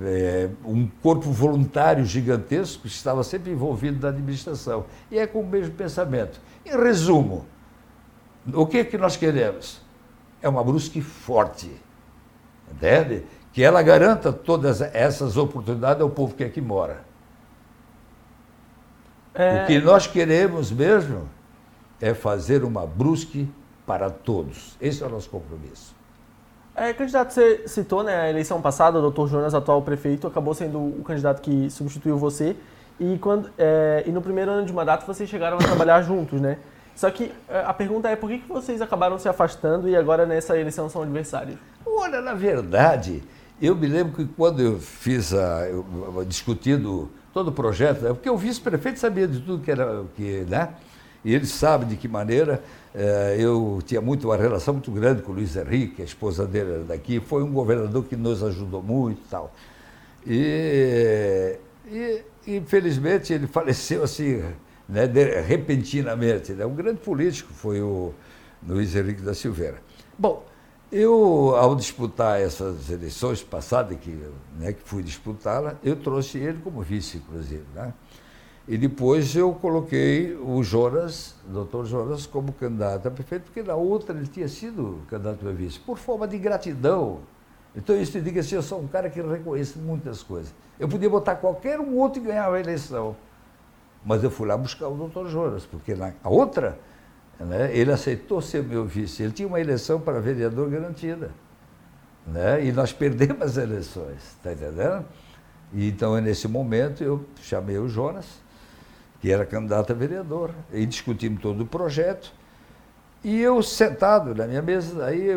[0.00, 4.86] É, um corpo voluntário gigantesco que estava sempre envolvido na administração.
[5.10, 6.40] E é com o mesmo pensamento.
[6.64, 7.44] Em resumo,
[8.52, 9.82] o que, que nós queremos?
[10.40, 11.82] É uma Brusque forte,
[12.74, 13.24] entende?
[13.52, 17.02] Que ela garanta todas essas oportunidades ao povo que aqui mora.
[19.34, 19.62] É...
[19.62, 21.28] O que nós queremos mesmo
[22.00, 23.48] é fazer uma Brusque
[23.86, 24.76] para todos.
[24.80, 25.94] Esse é o nosso compromisso.
[26.76, 30.78] É, candidato, você citou, né, a eleição passada, o doutor Jonas, atual prefeito, acabou sendo
[30.78, 32.56] o candidato que substituiu você.
[32.98, 36.58] E, quando, é, e no primeiro ano de mandato vocês chegaram a trabalhar juntos, né?
[36.94, 40.26] Só que é, a pergunta é por que, que vocês acabaram se afastando e agora
[40.26, 41.58] nessa eleição são adversários?
[41.96, 43.22] Olha, na verdade,
[43.62, 45.68] eu me lembro que quando eu fiz a.
[45.68, 45.86] Eu,
[46.26, 50.04] discutindo todo o projeto, é porque o vice-prefeito sabia de tudo que era.
[50.16, 50.74] Que, né?
[51.24, 52.62] E ele sabe de que maneira.
[52.94, 56.74] É, eu tinha muito uma relação muito grande com o Luiz Henrique, a esposa dele
[56.74, 59.52] era daqui, foi um governador que nos ajudou muito tal.
[60.24, 61.58] E,
[61.90, 64.44] e infelizmente ele faleceu assim,
[64.88, 66.52] né, de, repentinamente.
[66.52, 66.64] Né?
[66.64, 68.12] Um grande político foi o
[68.66, 69.78] Luiz Henrique da Silveira.
[70.16, 70.44] Bom,
[70.94, 74.16] eu, ao disputar essas eleições passadas, que,
[74.58, 77.64] né, que fui disputá-la, eu trouxe ele como vice, inclusive.
[77.74, 77.92] Né?
[78.68, 84.16] E depois eu coloquei o Jonas, doutor Jonas, como candidato a prefeito, porque na outra
[84.16, 87.18] ele tinha sido candidato a vice, por forma de gratidão.
[87.74, 90.54] Então isso diga assim, eu sou um cara que reconhece muitas coisas.
[90.78, 93.16] Eu podia botar qualquer um outro e ganhar a eleição.
[94.04, 96.78] Mas eu fui lá buscar o doutor Jonas, porque na a outra,
[97.40, 99.22] né, ele aceitou ser meu vice.
[99.22, 101.30] Ele tinha uma eleição para vereador garantida.
[102.26, 105.04] Né, e nós perdemos as eleições, está entendendo?
[105.72, 108.26] E, então, nesse momento, eu chamei o Jonas,
[109.20, 112.32] que era candidato a vereador, e discutimos todo o projeto.
[113.22, 115.28] E eu sentado na minha mesa, aí,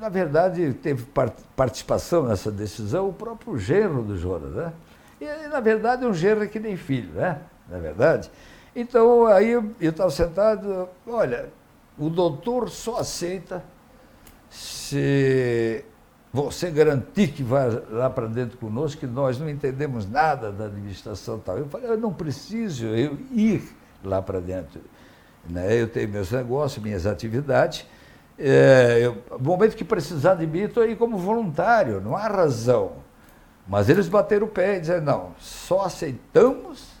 [0.00, 1.06] na verdade, teve
[1.54, 4.72] participação nessa decisão o próprio genro do Jonas, né?
[5.20, 7.38] E, na verdade, um genro é que nem filho, né?
[7.68, 8.30] Na verdade.
[8.74, 11.50] Então, aí eu estava sentado, olha,
[11.98, 13.62] o doutor só aceita
[14.48, 15.84] se
[16.32, 21.38] você garantir que vai lá para dentro conosco, que nós não entendemos nada da administração
[21.38, 21.58] tal.
[21.58, 23.62] Eu falei, eu não preciso eu ir
[24.04, 24.80] lá para dentro.
[25.48, 25.80] Né?
[25.80, 27.86] Eu tenho meus negócios, minhas atividades.
[28.38, 32.92] É, eu, no momento que precisar de mim, estou aí como voluntário, não há razão.
[33.66, 36.99] Mas eles bateram o pé e disseram, não, só aceitamos,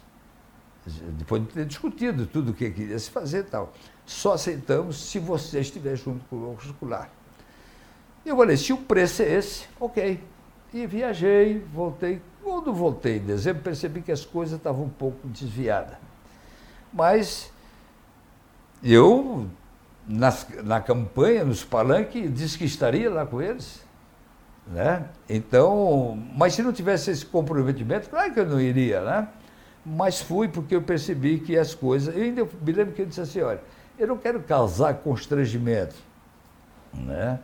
[0.86, 3.72] depois de ter discutido tudo o que queria se fazer e tal,
[4.06, 7.08] só aceitamos se você estiver junto conosco lá.
[8.24, 10.20] E eu falei, se o preço é esse, ok.
[10.72, 12.20] E viajei, voltei.
[12.42, 15.96] Quando voltei em dezembro, percebi que as coisas estavam um pouco desviadas.
[16.92, 17.52] Mas
[18.82, 19.46] eu,
[20.06, 23.84] nas, na campanha, nos palanques, disse que estaria lá com eles.
[24.66, 25.04] Né?
[25.28, 29.28] Então, mas se não tivesse esse comprometimento, claro que eu não iria, né?
[29.84, 32.14] Mas fui porque eu percebi que as coisas.
[32.14, 33.60] Eu ainda me lembro que eu disse assim: olha,
[33.98, 35.96] eu não quero causar constrangimento.
[36.92, 37.38] Né?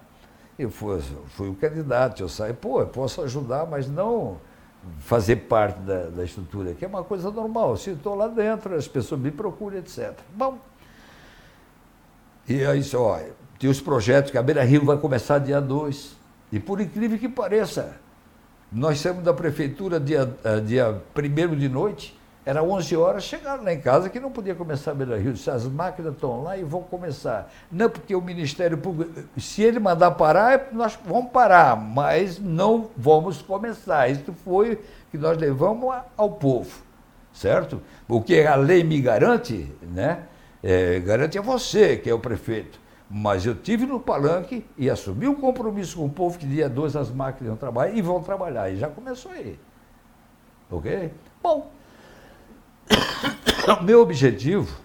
[0.59, 4.39] Eu fui, fui o candidato, eu saí, pô, eu posso ajudar, mas não
[5.01, 7.77] fazer parte da, da estrutura, que é uma coisa normal.
[7.77, 10.15] Se estou lá dentro, as pessoas me procuram, etc.
[10.35, 10.59] Bom.
[12.49, 16.17] E aí, olha, tem os projetos que a Beira Rio vai começar dia 2.
[16.53, 17.97] E por incrível que pareça,
[18.71, 23.73] nós saímos da prefeitura dia, eh, dia 1 de noite, era 11 horas, chegaram lá
[23.73, 25.33] em casa que não podia começar a Beira Rio.
[25.33, 27.53] Disse, as máquinas estão lá e vão começar.
[27.73, 33.43] Não, porque o Ministério Público, se ele mandar parar, nós vamos parar, mas não vamos
[33.43, 34.09] começar.
[34.09, 34.81] Isso foi
[35.11, 36.83] que nós levamos ao povo,
[37.33, 37.83] certo?
[38.09, 40.21] O que a lei me garante, né?
[40.63, 42.79] É, garante a você, que é o prefeito.
[43.11, 46.95] Mas eu tive no palanque e assumi um compromisso com o povo que dia 2
[46.95, 48.71] as máquinas vão trabalhar e vão trabalhar.
[48.71, 49.59] E já começou aí.
[50.71, 51.11] Ok?
[51.43, 51.71] Bom,
[53.83, 54.77] meu objetivo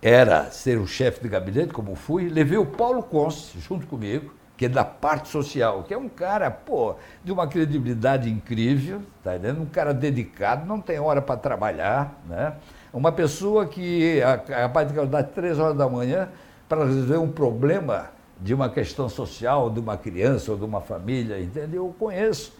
[0.00, 2.28] era ser o chefe de gabinete, como fui.
[2.28, 6.50] Levei o Paulo Conce junto comigo, que é da parte social, que é um cara,
[6.50, 9.62] pô, de uma credibilidade incrível, tá entendendo?
[9.62, 12.54] Um cara dedicado, não tem hora para trabalhar, né?
[12.92, 16.28] Uma pessoa que é capaz de acordar três horas da manhã
[16.68, 21.40] para resolver um problema de uma questão social, de uma criança ou de uma família,
[21.40, 21.86] entendeu?
[21.86, 22.52] Eu conheço.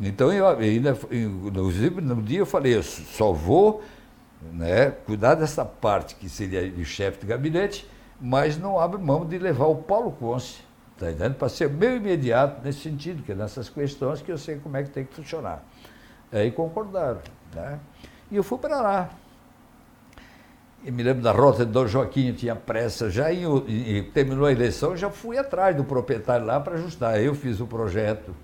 [0.00, 3.82] Então, eu ainda, inclusive, no dia eu falei, eu só vou
[4.52, 7.88] né, cuidar dessa parte que seria de chefe de gabinete,
[8.20, 10.60] mas não abro mão de levar o Paulo Conce,
[10.98, 11.34] tá entendendo?
[11.34, 14.82] Para ser meu imediato nesse sentido, que é nessas questões que eu sei como é
[14.82, 15.64] que tem que funcionar.
[16.30, 17.20] Aí concordaram.
[17.54, 17.78] Né?
[18.30, 19.10] E eu fui para lá.
[20.84, 24.96] E me lembro da rota de Dom Joaquim, tinha pressa, já em, terminou a eleição,
[24.96, 27.20] já fui atrás do proprietário lá para ajustar.
[27.20, 28.34] Eu fiz o projeto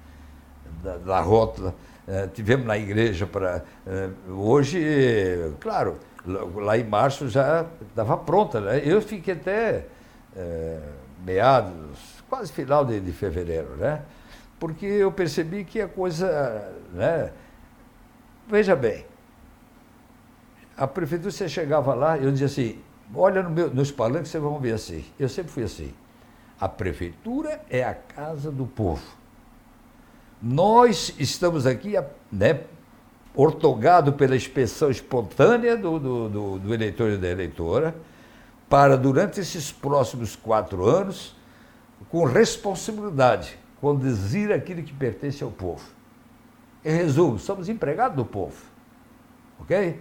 [0.82, 1.74] da, da rota,
[2.06, 3.64] eh, tivemos na igreja para.
[3.86, 8.82] Eh, hoje, claro, lá em março já estava pronta, né?
[8.84, 9.86] Eu fiquei até
[10.36, 10.80] eh,
[11.24, 14.02] meados, quase final de, de, fevereiro, né?
[14.58, 16.72] Porque eu percebi que a coisa.
[16.92, 17.30] Né?
[18.48, 19.06] Veja bem,
[20.76, 22.80] a prefeitura, você chegava lá, eu dizia assim,
[23.14, 25.04] olha no meu, nos palanques, vocês vão ver assim.
[25.18, 25.94] Eu sempre fui assim.
[26.60, 29.21] A prefeitura é a casa do povo.
[30.42, 31.92] Nós estamos aqui,
[32.30, 32.62] né,
[33.32, 37.94] ortogado pela inspeção espontânea do, do, do, do eleitor e da eleitora,
[38.68, 41.36] para, durante esses próximos quatro anos,
[42.10, 45.84] com responsabilidade, conduzir aquilo que pertence ao povo.
[46.84, 48.64] Em resumo, somos empregados do povo.
[49.60, 50.00] Ok?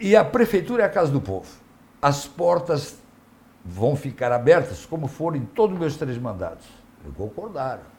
[0.00, 1.48] E a prefeitura é a casa do povo.
[2.02, 2.96] As portas
[3.64, 6.66] vão ficar abertas, como foram em todos os meus três mandatos.
[7.04, 7.97] Eu concordaram.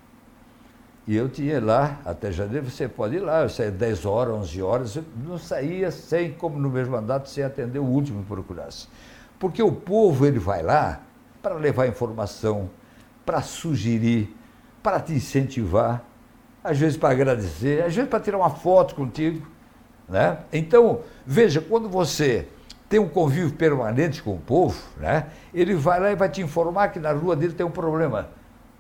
[1.10, 4.62] E eu tinha lá, até janeiro, você pode ir lá, eu saía 10 horas, 11
[4.62, 8.88] horas, eu não saía sem, como no mesmo mandato, sem atender o último que procurasse.
[9.40, 11.02] Porque o povo, ele vai lá
[11.42, 12.70] para levar informação,
[13.26, 14.38] para sugerir,
[14.84, 16.04] para te incentivar,
[16.64, 19.48] às vezes para agradecer, às vezes para tirar uma foto contigo.
[20.08, 20.38] Né?
[20.54, 22.48] Então, veja, quando você
[22.88, 25.26] tem um convívio permanente com o povo, né?
[25.52, 28.30] ele vai lá e vai te informar que na rua dele tem um problema.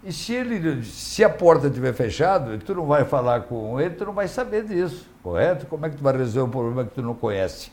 [0.03, 4.05] E se, ele, se a porta estiver fechada, tu não vai falar com ele, tu
[4.05, 5.65] não vai saber disso, correto?
[5.65, 7.71] Como é que tu vai resolver um problema que tu não conhece?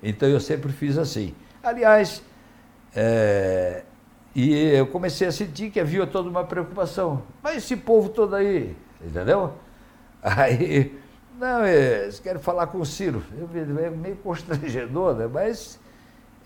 [0.00, 1.34] Então eu sempre fiz assim.
[1.62, 2.22] Aliás,
[2.94, 3.82] é,
[4.34, 7.22] e eu comecei a sentir que havia toda uma preocupação.
[7.42, 9.52] Mas esse povo todo aí, entendeu?
[10.22, 10.96] Aí,
[11.38, 13.22] não, é, eles querem falar com o Ciro.
[13.36, 15.28] Eu, é meio constrangedor, né?
[15.32, 15.78] Mas,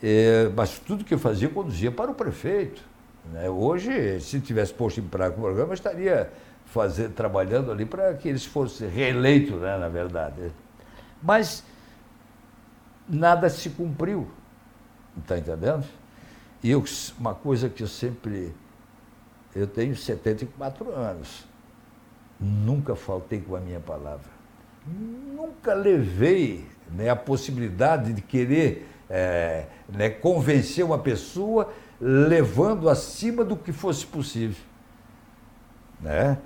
[0.03, 2.83] é, mas tudo que eu fazia conduzia para o prefeito.
[3.33, 3.49] Né?
[3.49, 6.31] Hoje, se tivesse posto em prática o programa, estaria
[6.67, 10.53] fazer, trabalhando ali para que eles fossem reeleitos, né, na verdade.
[11.23, 11.63] Mas
[13.09, 14.29] nada se cumpriu.
[15.17, 15.85] Está entendendo?
[16.63, 16.85] E eu,
[17.19, 18.55] uma coisa que eu sempre.
[19.55, 21.47] Eu tenho 74 anos.
[22.39, 24.39] Nunca faltei com a minha palavra.
[24.87, 33.57] Nunca levei né, a possibilidade de querer é, né, convencer uma pessoa levando acima do
[33.57, 34.63] que fosse possível.
[36.01, 36.39] Né?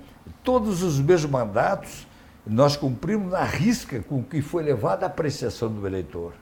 [0.43, 2.07] Todos os meus mandatos
[2.45, 6.33] nós cumprimos na risca com o que foi levado à apreciação do eleitor.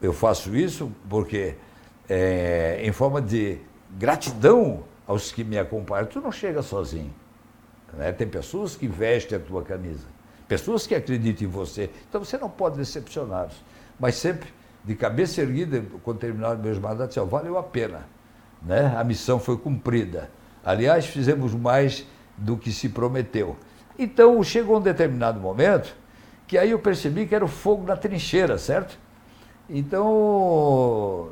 [0.00, 1.56] Eu faço isso porque,
[2.08, 3.58] é, em forma de
[3.98, 7.12] gratidão aos que me acompanham, tu não chega sozinho.
[7.94, 8.12] Né?
[8.12, 10.06] Tem pessoas que vestem a tua camisa,
[10.46, 11.90] pessoas que acreditam em você.
[12.08, 13.64] Então você não pode decepcioná-los,
[13.98, 14.48] mas sempre
[14.86, 18.06] de cabeça erguida, quando terminaram meus mandatos, disse, valeu a pena.
[18.62, 18.94] Né?
[18.96, 20.30] A missão foi cumprida.
[20.64, 23.56] Aliás, fizemos mais do que se prometeu.
[23.98, 25.94] Então, chegou um determinado momento
[26.46, 28.96] que aí eu percebi que era o fogo da trincheira, certo?
[29.68, 31.28] Então,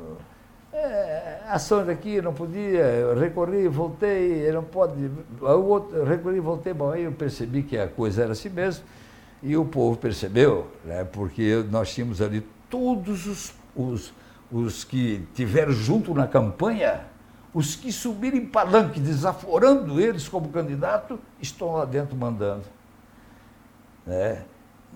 [0.73, 6.73] é, ações aqui, não podia, eu recorri, voltei, não pode, o outro, eu recorri, voltei,
[6.73, 8.83] bom, aí eu percebi que a coisa era assim mesmo,
[9.41, 14.13] e o povo percebeu, né, porque nós tínhamos ali todos os, os,
[14.51, 17.05] os que tiveram junto na campanha,
[17.53, 22.65] os que subiram em palanque, desaforando eles como candidato, estão lá dentro mandando.
[24.05, 24.43] Né?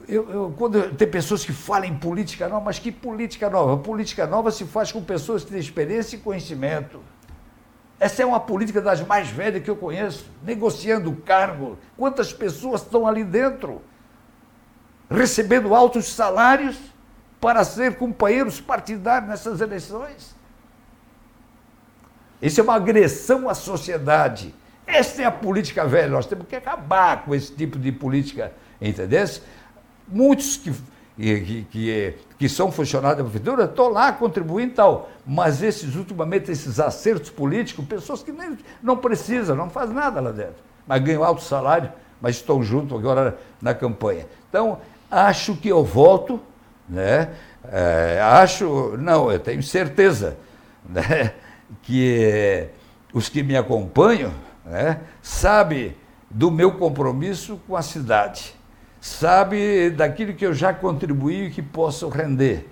[0.08, 3.78] Eu, eu, quando tem pessoas que falam em política nova, mas que política nova?
[3.78, 7.02] Política nova se faz com pessoas que têm experiência e conhecimento.
[8.00, 11.78] Essa é uma política das mais velhas que eu conheço, negociando cargo.
[11.98, 13.82] Quantas pessoas estão ali dentro,
[15.10, 16.78] recebendo altos salários
[17.40, 20.36] para ser companheiros partidários nessas eleições?
[22.42, 24.54] Isso é uma agressão à sociedade.
[24.88, 26.10] Essa é a política velha.
[26.10, 29.26] Nós temos que acabar com esse tipo de política, entendeu?
[30.08, 30.74] Muitos que,
[31.16, 36.50] que, que, que são funcionários da prefeitura estão lá contribuindo e tal, mas esses, ultimamente,
[36.50, 40.56] esses acertos políticos, pessoas que nem, não precisam, não fazem nada lá dentro,
[40.88, 44.26] mas ganham alto salário, mas estão juntos agora na campanha.
[44.50, 44.80] Então,
[45.12, 46.40] acho que eu voto,
[46.90, 47.30] né?
[47.72, 50.38] É, acho, não, eu tenho certeza,
[50.88, 51.34] né?
[51.84, 52.68] que
[53.14, 54.34] os que me acompanham
[54.66, 55.96] né, sabem
[56.30, 58.60] do meu compromisso com a cidade
[59.02, 62.70] sabe daquilo que eu já contribuí e que posso render,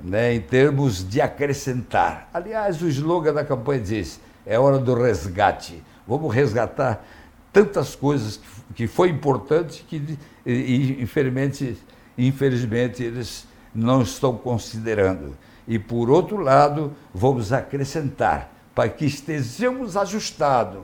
[0.00, 2.28] né, em termos de acrescentar.
[2.32, 5.82] Aliás, o slogan da campanha diz: é hora do resgate.
[6.06, 7.04] Vamos resgatar
[7.52, 11.78] tantas coisas que, que foi importante que, e, infelizmente,
[12.18, 15.36] infelizmente, eles não estão considerando.
[15.66, 20.82] E, por outro lado, vamos acrescentar para que estejamos ajustados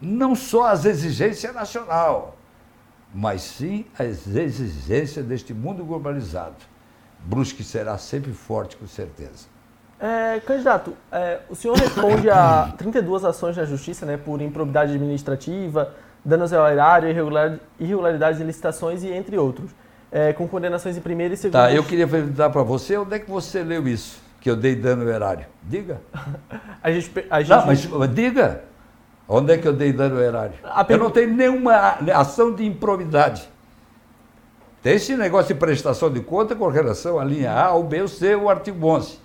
[0.00, 2.36] não só às exigências nacional,
[3.14, 6.56] mas sim às exigências deste mundo globalizado.
[7.20, 9.46] Brusque será sempre forte, com certeza.
[10.00, 15.94] É, candidato, é, o senhor responde a 32 ações na justiça né, por improbidade administrativa,
[16.24, 17.08] danos ao erário,
[17.78, 19.70] irregularidades em licitações e entre outros,
[20.12, 21.58] é, com condenações em primeira e segunda.
[21.58, 24.76] Tá, eu queria perguntar para você, onde é que você leu isso, que eu dei
[24.76, 25.46] dano ao erário?
[25.62, 26.02] Diga.
[26.82, 27.50] a gente, a gente...
[27.50, 28.64] Não, mas diga.
[29.26, 30.54] Onde é que eu dei dano ao erário?
[30.86, 33.48] Eu não tenho nenhuma ação de improbidade.
[34.82, 38.08] Tem esse negócio de prestação de conta com relação à linha A, ou B, ou
[38.08, 39.12] C, o artigo 11.
[39.12, 39.18] Não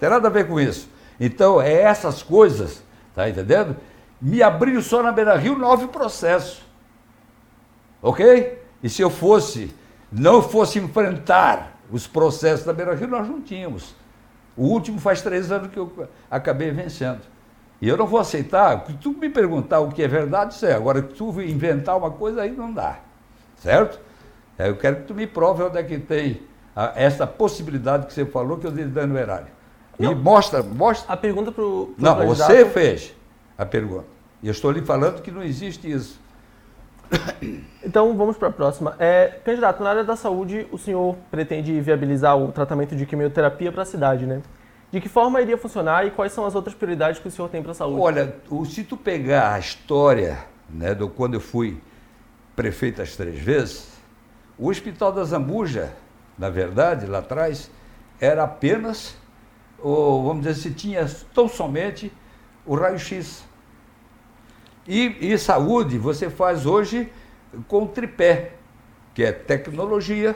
[0.00, 0.88] tem nada a ver com isso.
[1.20, 2.82] Então, é essas coisas,
[3.14, 3.76] tá entendendo?
[4.20, 6.62] Me abriu só na Beira Rio nove processos.
[8.02, 8.58] Ok?
[8.82, 9.72] E se eu fosse,
[10.14, 13.94] não fosse enfrentar os processos da Beira Rio, nós não tínhamos.
[14.56, 17.20] O último faz três anos que eu acabei vencendo.
[17.82, 20.74] E eu não vou aceitar, se tu me perguntar o que é verdade, isso é.
[20.74, 22.98] Agora, se tu inventar uma coisa, aí não dá.
[23.56, 24.00] Certo?
[24.56, 26.42] É, eu quero que tu me prove onde é que tem
[26.74, 29.48] a, essa possibilidade que você falou que eu dei dano erário.
[29.98, 31.12] E não, mostra, mostra.
[31.12, 31.94] A pergunta para o.
[31.98, 32.36] Não, candidato...
[32.36, 33.14] você fez
[33.58, 34.06] a pergunta.
[34.42, 36.20] E eu estou lhe falando que não existe isso.
[37.82, 38.96] Então vamos para a próxima.
[38.98, 43.82] É, candidato, na área da saúde, o senhor pretende viabilizar o tratamento de quimioterapia para
[43.82, 44.42] a cidade, né?
[44.90, 47.62] De que forma iria funcionar e quais são as outras prioridades que o senhor tem
[47.62, 48.00] para a saúde?
[48.00, 48.34] Olha,
[48.66, 50.38] se tu pegar a história
[50.70, 51.80] né, do quando eu fui
[52.56, 53.92] prefeito as três vezes,
[54.56, 55.92] o Hospital da Zambuja,
[56.38, 57.70] na verdade, lá atrás,
[58.20, 59.16] era apenas,
[59.80, 62.12] ou, vamos dizer, se tinha tão somente
[62.64, 63.44] o raio-x.
[64.86, 67.10] E, e saúde você faz hoje
[67.68, 68.52] com tripé,
[69.14, 70.34] que é tecnologia,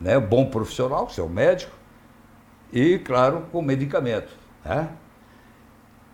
[0.00, 1.72] né, bom profissional, seu médico,
[2.72, 4.32] e, claro, com medicamento.
[4.64, 4.88] Né?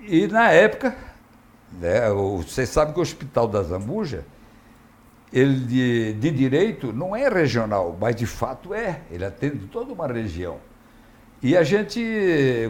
[0.00, 0.94] E na época,
[1.72, 4.24] né, você sabe que o Hospital da Zambuja,
[5.32, 10.06] ele de, de, direito não é regional, mas de fato é, ele atende toda uma
[10.06, 10.58] região.
[11.42, 12.02] E a gente,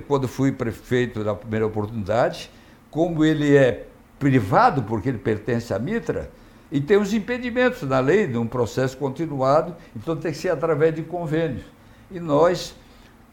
[0.06, 2.50] quando fui prefeito na primeira oportunidade,
[2.90, 3.86] como ele é
[4.18, 6.30] privado, porque ele pertence à Mitra,
[6.70, 10.94] e tem os impedimentos na lei de um processo continuado, então tem que ser através
[10.94, 11.64] de convênios.
[12.10, 12.74] E nós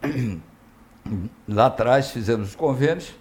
[1.48, 3.14] Lá atrás fizemos os convênios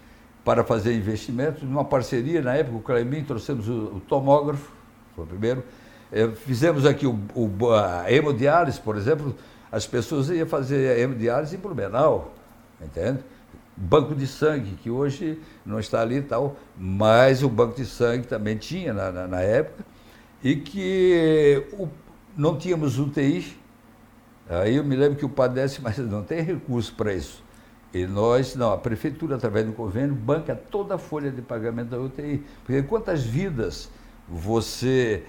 [0.44, 4.72] para fazer investimentos, numa parceria, na época, o Cleimin, trouxemos o, o tomógrafo,
[5.16, 5.64] foi o primeiro.
[6.12, 9.36] É, fizemos aqui o, o, a hemodiálise, por exemplo,
[9.72, 12.32] as pessoas iam fazer hemodiálise em Blumenau,
[12.80, 13.20] entende?
[13.78, 18.26] Banco de sangue, que hoje não está ali e tal, mas o banco de sangue
[18.28, 19.86] também tinha na, na, na época,
[20.44, 21.88] e que o,
[22.38, 23.58] não tínhamos UTI,
[24.48, 27.44] Aí eu me lembro que o padece, mas não tem recurso para isso.
[27.94, 32.00] E nós, não, a prefeitura, através do convênio, banca toda a folha de pagamento da
[32.00, 32.44] UTI.
[32.64, 33.90] Porque quantas vidas
[34.28, 35.24] você,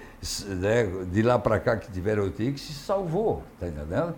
[0.47, 4.15] né, de lá para cá que tiveram UTI, que se salvou, está entendendo?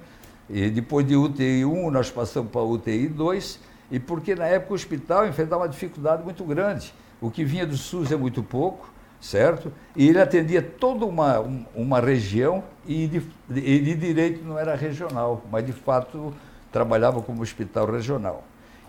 [0.49, 3.59] E depois de UTI 1, nós passamos para UTI 2,
[3.91, 6.93] e porque na época o hospital enfrentava uma dificuldade muito grande.
[7.21, 9.71] O que vinha do SUS é muito pouco, certo?
[9.95, 11.39] E ele atendia toda uma,
[11.75, 13.19] uma região e de,
[13.49, 16.33] de direito não era regional, mas de fato
[16.71, 18.43] trabalhava como hospital regional.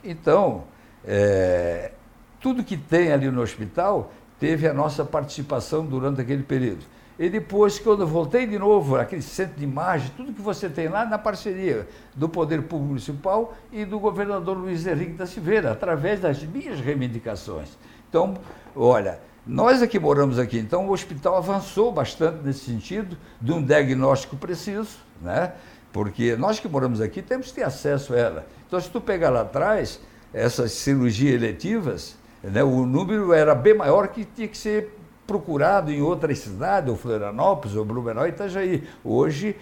[0.05, 0.65] Então,
[1.05, 1.93] é,
[2.41, 6.85] tudo que tem ali no hospital teve a nossa participação durante aquele período.
[7.21, 10.89] E depois, quando eu voltei de novo, aquele centro de imagem, tudo que você tem
[10.89, 16.19] lá na parceria do Poder Público Municipal e do governador Luiz Henrique da Silveira, através
[16.19, 17.69] das minhas reivindicações.
[18.09, 18.39] Então,
[18.75, 24.35] olha, nós aqui moramos aqui, então o hospital avançou bastante nesse sentido, de um diagnóstico
[24.39, 25.53] preciso, né?
[25.93, 28.47] Porque nós que moramos aqui temos que ter acesso a ela.
[28.67, 30.01] Então, se tu pegar lá atrás,
[30.33, 34.97] essas cirurgias eletivas, né, o número era bem maior que tinha que ser
[35.31, 38.83] procurado em outras cidades, ou Florianópolis, ou Blumenau Itajaí.
[39.05, 39.55] Hoje,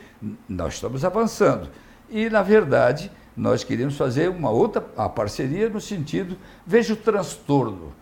[0.48, 1.68] nós estamos avançando.
[2.08, 7.92] E, na verdade, nós queríamos fazer uma outra a parceria no sentido, veja o transtorno,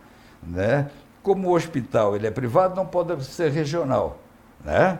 [0.41, 0.89] né?
[1.21, 4.17] Como o hospital ele é privado, não pode ser regional,
[4.63, 4.99] né?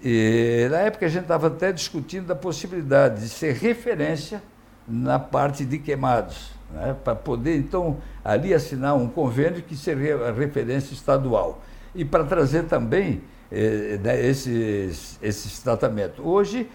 [0.00, 4.40] E na época a gente estava até discutindo a possibilidade de ser referência
[4.86, 6.94] na parte de queimados, né?
[7.02, 11.60] para poder então ali assinar um convênio que seria a referência estadual
[11.94, 16.24] e para trazer também eh, né, esses, esses tratamentos.
[16.24, 16.68] Hoje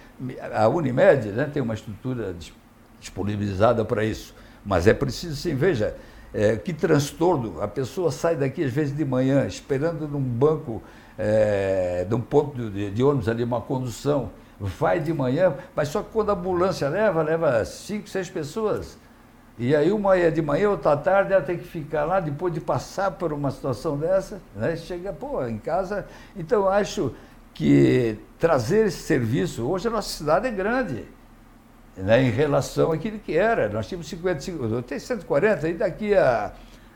[0.53, 2.35] a Unimed né, tem uma estrutura
[2.99, 4.33] disponibilizada para isso,
[4.65, 5.95] mas é preciso sim, veja,
[6.33, 10.81] é, que transtorno, a pessoa sai daqui às vezes de manhã esperando num banco,
[11.17, 16.09] é, num ponto de, de ônibus ali, uma condução, vai de manhã, mas só que
[16.11, 18.97] quando a ambulância leva, leva cinco, seis pessoas.
[19.59, 22.61] E aí uma é de manhã, outra tarde, ela tem que ficar lá, depois de
[22.61, 24.77] passar por uma situação dessa, né?
[24.77, 26.07] chega, pô, em casa.
[26.33, 27.13] Então eu acho
[27.53, 31.03] que trazer esse serviço, hoje a nossa cidade é grande,
[31.97, 32.23] né?
[32.23, 33.67] em relação àquilo que era.
[33.67, 36.53] Nós tínhamos 55, eu tenho 140, e daqui a,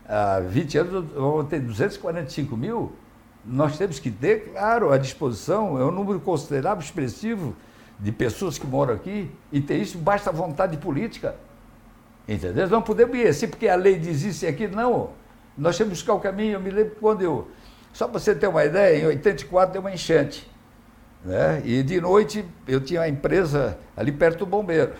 [0.08, 2.94] a 20 anos vamos ter 245 mil.
[3.44, 7.54] Nós temos que ter, claro, à disposição, é um número considerável, expressivo,
[8.00, 11.34] de pessoas que moram aqui, e ter isso basta vontade política.
[12.26, 12.68] Entendeu?
[12.68, 14.74] Não podemos ir assim, porque a lei diz isso e aquilo.
[14.74, 15.10] Não.
[15.56, 16.54] Nós temos que buscar o caminho.
[16.54, 17.48] Eu me lembro quando eu.
[17.92, 20.50] Só para você ter uma ideia, em 84 deu uma enchente.
[21.24, 21.62] Né?
[21.64, 24.92] E de noite eu tinha uma empresa ali perto do bombeiro,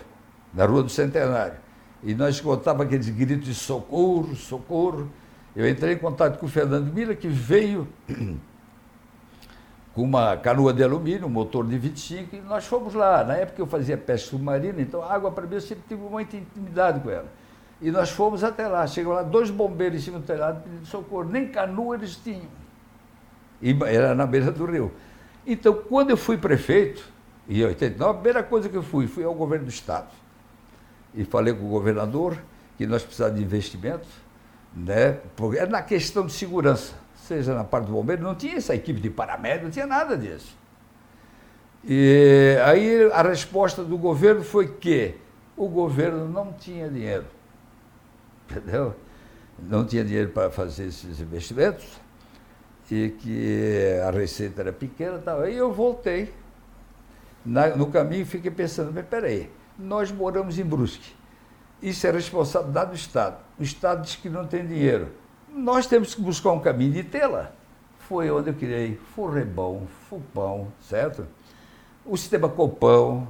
[0.53, 1.57] na Rua do Centenário.
[2.01, 5.09] E nós escutávamos aqueles gritos de socorro, socorro.
[5.55, 7.87] Eu entrei em contato com o Fernando Mira, que veio
[9.95, 13.23] com uma canoa de alumínio, um motor de 25, e nós fomos lá.
[13.23, 16.35] Na época eu fazia pesca submarina, então a água para mim eu sempre tive muita
[16.35, 17.31] intimidade com ela.
[17.81, 18.85] E nós fomos até lá.
[18.87, 21.23] Chegou lá dois bombeiros em cima do telhado pedindo socorro.
[21.23, 22.47] Nem canoa eles tinham.
[23.61, 24.91] E era na beira do rio.
[25.47, 27.07] Então, quando eu fui prefeito,
[27.47, 30.09] em 89, a primeira coisa que eu fui, fui ao governo do Estado.
[31.13, 32.37] E falei com o governador
[32.77, 34.07] que nós precisávamos de investimento,
[34.75, 35.19] né?
[35.37, 38.99] Porque é na questão de segurança seja na parte do bombeiro, não tinha essa equipe
[38.99, 40.55] de paramédicos, não tinha nada disso.
[41.83, 45.15] E aí a resposta do governo foi que
[45.57, 47.25] o governo não tinha dinheiro.
[48.49, 48.95] Entendeu?
[49.59, 51.85] Não tinha dinheiro para fazer esses investimentos
[52.91, 55.41] e que a receita era pequena tal.
[55.41, 56.33] Aí eu voltei.
[57.43, 61.13] Na, no caminho fiquei pensando, mas peraí, nós moramos em Brusque.
[61.81, 63.37] Isso é responsabilidade do Estado.
[63.59, 65.11] O Estado diz que não tem dinheiro
[65.55, 67.51] nós temos que buscar um caminho de tê-la.
[67.99, 71.25] Foi onde eu criei Forrebão, Fupão, certo?
[72.05, 73.27] O sistema Copão,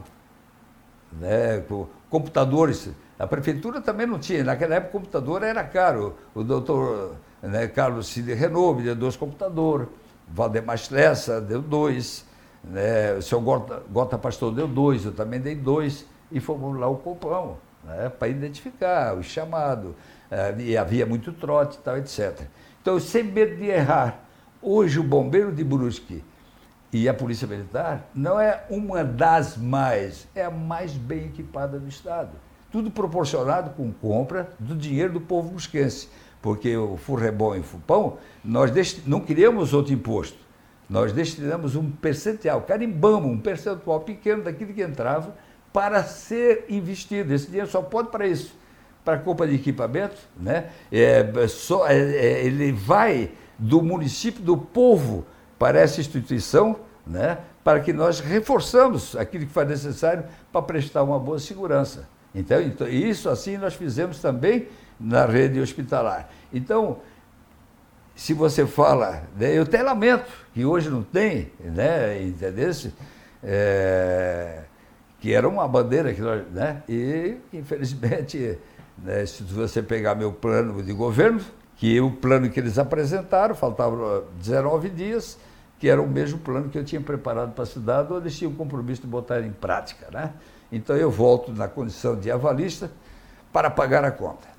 [1.13, 1.63] né,
[2.09, 2.89] computadores.
[3.17, 4.43] A prefeitura também não tinha.
[4.43, 6.15] Naquela época o computador era caro.
[6.33, 9.87] O doutor né, Carlos Cid Renault deu dois computadores.
[10.27, 12.25] Valdemar Schlessa deu dois.
[12.63, 16.05] Né, o senhor Gota, Gota Pastor deu dois, eu também dei dois.
[16.31, 19.95] E fomos lá o Copão, né, para identificar o chamado.
[20.31, 22.41] Eh, e havia muito trote e tal, etc.
[22.81, 24.25] Então, sem medo de errar,
[24.61, 26.23] hoje o bombeiro de Brusque
[26.91, 31.87] e a Polícia Militar não é uma das mais, é a mais bem equipada do
[31.87, 32.31] Estado.
[32.71, 36.09] Tudo proporcionado com compra do dinheiro do povo brusquense.
[36.41, 38.71] Porque o Furrebom e o Fupão, nós
[39.07, 40.37] não queríamos outro imposto.
[40.87, 45.35] Nós destinamos um percentual, carimbamos um percentual pequeno daquilo que entrava
[45.73, 47.33] para ser investido.
[47.33, 48.55] Esse dinheiro só pode para isso
[49.05, 50.71] para a compra de equipamento, né?
[50.91, 55.25] É, só, é, é, ele vai do município, do povo,
[55.57, 56.77] para essa instituição,
[57.07, 57.37] né?
[57.63, 62.07] para que nós reforçamos aquilo que faz necessário para prestar uma boa segurança.
[62.33, 64.67] Então, então, isso assim nós fizemos também
[64.99, 66.29] na rede hospitalar.
[66.53, 66.99] Então,
[68.15, 72.71] se você fala, né, eu até lamento que hoje não tem, né, entendeu?
[73.43, 74.63] É,
[75.19, 78.59] que era uma bandeira que nós, né, e infelizmente,
[78.97, 81.41] né, se você pegar meu plano de governo,
[81.77, 85.37] que o plano que eles apresentaram, faltavam 19 dias,
[85.77, 88.51] que era o mesmo plano que eu tinha preparado para a cidade, onde eles tinham
[88.51, 90.07] o compromisso de botar em prática.
[90.11, 90.31] Né?
[90.71, 92.89] Então eu volto na condição de avalista
[93.51, 94.55] para pagar a conta.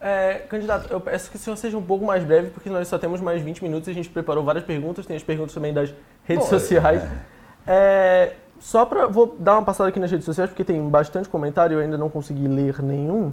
[0.00, 2.98] É, candidato, eu peço que o senhor seja um pouco mais breve, porque nós só
[2.98, 5.94] temos mais 20 minutos e a gente preparou várias perguntas, tem as perguntas também das
[6.24, 7.02] redes Bom, sociais.
[7.02, 7.30] É.
[7.66, 9.06] É, só para.
[9.06, 12.08] Vou dar uma passada aqui nas redes sociais, porque tem bastante comentário, eu ainda não
[12.08, 13.32] consegui ler nenhum.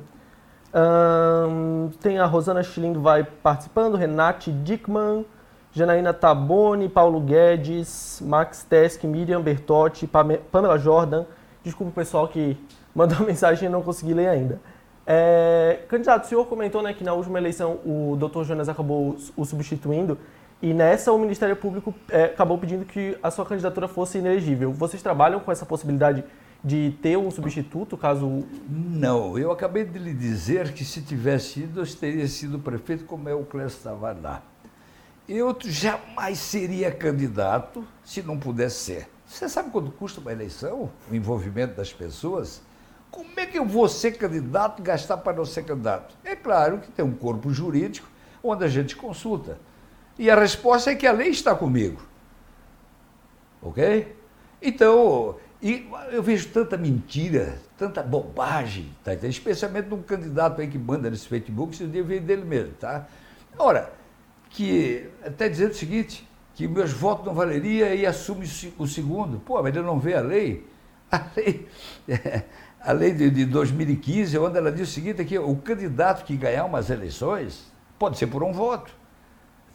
[0.74, 5.26] Um, tem a Rosana Schlindo vai participando, Renate Dickman,
[5.72, 11.26] Janaína Taboni, Paulo Guedes, Max Tesk, Miriam Bertotti, Pamela Jordan.
[11.64, 12.58] Desculpa o pessoal que
[12.94, 14.60] mandou mensagem e não consegui ler ainda.
[15.06, 18.44] É, candidato, o senhor comentou né, que na última eleição o Dr.
[18.44, 20.18] Jonas acabou o substituindo
[20.62, 24.74] e nessa o Ministério Público é, acabou pedindo que a sua candidatura fosse inelegível.
[24.74, 26.28] Vocês trabalham com essa possibilidade de
[27.02, 28.44] ter um substituto, caso...
[28.70, 33.30] Não, eu acabei de lhe dizer que se tivesse ido, eu teria sido prefeito, como
[33.30, 34.44] é o Clécio Tavares lá.
[35.28, 39.10] Eu jamais seria candidato se não pudesse ser.
[39.26, 40.90] Você sabe quanto custa uma eleição?
[41.12, 42.62] O envolvimento das pessoas?
[43.12, 46.16] Como é que eu vou ser candidato gastar para não ser candidato?
[46.24, 48.08] É claro que tem um corpo jurídico
[48.42, 49.60] onde a gente consulta.
[50.18, 52.02] E a resposta é que a lei está comigo.
[53.62, 54.16] Ok?
[54.62, 59.14] Então, e eu vejo tanta mentira, tanta bobagem, tá?
[59.14, 63.08] especialmente num candidato aí que manda nesse Facebook, se dia veio dele mesmo, tá?
[63.58, 63.92] Ora,
[64.50, 68.48] que até dizendo o seguinte, que meus votos não valeria e assume
[68.78, 69.40] o segundo.
[69.40, 70.66] Pô, mas ele não vê a lei.
[71.10, 71.66] A lei,
[72.82, 76.66] a lei de, de 2015, onde ela diz o seguinte, que o candidato que ganhar
[76.66, 78.94] umas eleições pode ser por um voto.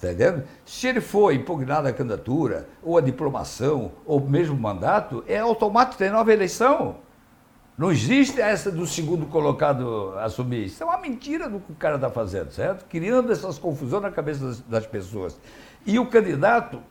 [0.02, 0.42] Está entendendo?
[0.64, 6.10] Se ele for impugnado a candidatura, ou a diplomação, ou mesmo mandato, é automático, tem
[6.10, 6.96] nova eleição.
[7.78, 10.66] Não existe essa do segundo colocado assumir.
[10.66, 12.84] Isso é uma mentira do que o cara está fazendo, certo?
[12.86, 15.38] Criando essas confusões na cabeça das, das, pessoas.
[15.86, 16.82] E o candidato,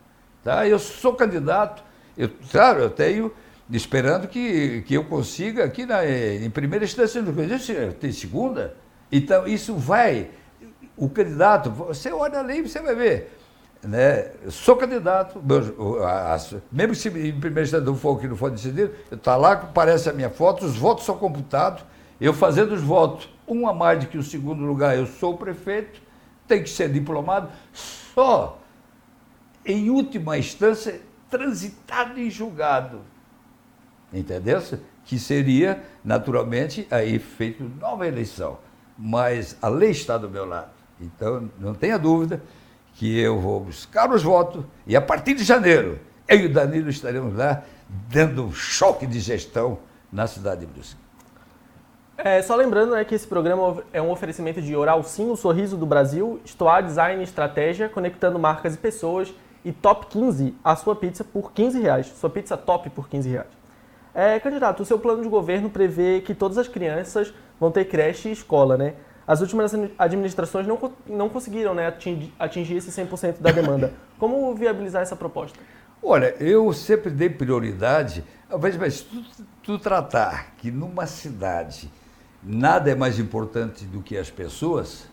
[0.42, 0.66] tá?
[0.66, 1.84] eu sou candidato,
[2.16, 3.30] eu, claro, eu tenho,
[3.70, 7.22] esperando que, que eu consiga aqui na, em primeira instância,
[8.00, 8.74] tem segunda.
[9.10, 10.30] Então, isso vai.
[10.96, 13.38] O candidato, você olha a lei e você vai ver
[13.82, 14.30] né?
[14.48, 15.42] sou candidato,
[16.70, 20.12] mesmo se em primeiro instante não for que não for decidido, está lá, aparece a
[20.12, 21.84] minha foto, os votos são computados,
[22.20, 25.36] eu fazendo os votos, um a mais do que o segundo lugar, eu sou o
[25.38, 26.00] prefeito,
[26.46, 28.58] tem que ser diplomado, só
[29.66, 33.00] em última instância, transitado e julgado.
[34.12, 34.60] Entendeu?
[35.04, 38.58] Que seria, naturalmente, aí feito nova eleição.
[38.98, 40.81] Mas a lei está do meu lado.
[41.02, 42.42] Então, não tenha dúvida
[42.94, 45.98] que eu vou buscar os votos e a partir de janeiro,
[46.28, 47.62] eu e o Danilo estaremos lá
[48.08, 49.78] dando um choque de gestão
[50.12, 51.00] na cidade de Brusque.
[52.16, 55.76] É, só lembrando né, que esse programa é um oferecimento de Oral Sim, o sorriso
[55.76, 59.34] do Brasil, Stoa Design e Estratégia, conectando marcas e pessoas,
[59.64, 62.06] e Top 15, a sua pizza por 15 reais.
[62.06, 63.48] Sua pizza top por 15 reais.
[64.14, 68.28] É, candidato, o seu plano de governo prevê que todas as crianças vão ter creche
[68.28, 68.94] e escola, né?
[69.26, 73.92] As últimas administrações não, não conseguiram né, atingir, atingir esse 100% da demanda.
[74.18, 75.58] Como viabilizar essa proposta?
[76.02, 78.24] Olha, eu sempre dei prioridade,
[78.78, 79.22] mas tu,
[79.62, 81.88] tu tratar que numa cidade
[82.42, 85.06] nada é mais importante do que as pessoas,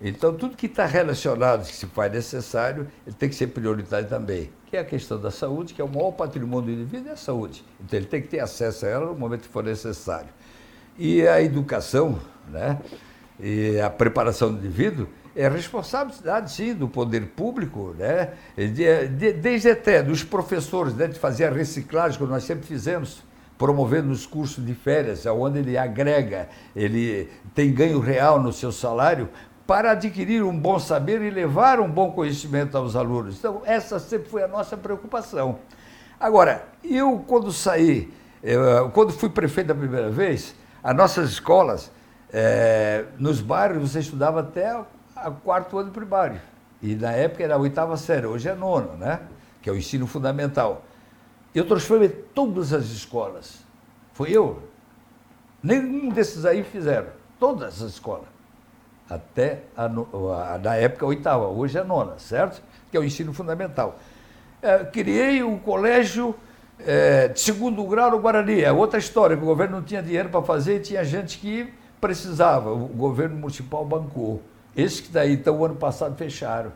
[0.00, 4.50] então tudo que está relacionado, que se faz necessário, ele tem que ser prioritário também.
[4.66, 7.16] Que é a questão da saúde, que é o maior patrimônio do indivíduo, é a
[7.16, 7.64] saúde.
[7.80, 10.28] Então ele tem que ter acesso a ela no momento que for necessário.
[10.96, 12.78] E a educação, né?
[13.40, 18.30] E a preparação do indivíduo é responsabilidade, sim, do poder público, né?
[18.56, 21.06] De, de, desde até dos professores, né?
[21.06, 23.22] de fazer a reciclagem, que nós sempre fizemos,
[23.56, 29.28] promovendo os cursos de férias, onde ele agrega, ele tem ganho real no seu salário,
[29.64, 33.38] para adquirir um bom saber e levar um bom conhecimento aos alunos.
[33.38, 35.58] Então, essa sempre foi a nossa preocupação.
[36.18, 38.12] Agora, eu, quando saí,
[38.42, 41.92] eu, quando fui prefeito da primeira vez, as nossas escolas,
[42.32, 46.40] é, nos bairros você estudava até o quarto ano primário.
[46.82, 49.20] E na época era a oitava série, hoje é nono, né?
[49.60, 50.84] Que é o ensino fundamental.
[51.54, 53.64] Eu transformei todas as escolas.
[54.12, 54.62] Foi eu.
[55.62, 57.08] Nenhum desses aí fizeram.
[57.40, 58.28] Todas as escolas.
[59.10, 62.62] Até a, a, na época a oitava, hoje é a nona, certo?
[62.90, 63.98] Que é o ensino fundamental.
[64.62, 66.34] É, criei um colégio
[66.78, 68.62] é, de segundo grau no Guarani.
[68.62, 71.72] É outra história, que o governo não tinha dinheiro para fazer e tinha gente que
[72.00, 74.42] precisava, o governo municipal bancou.
[74.76, 76.72] Esses que daí, então, o ano passado fecharam.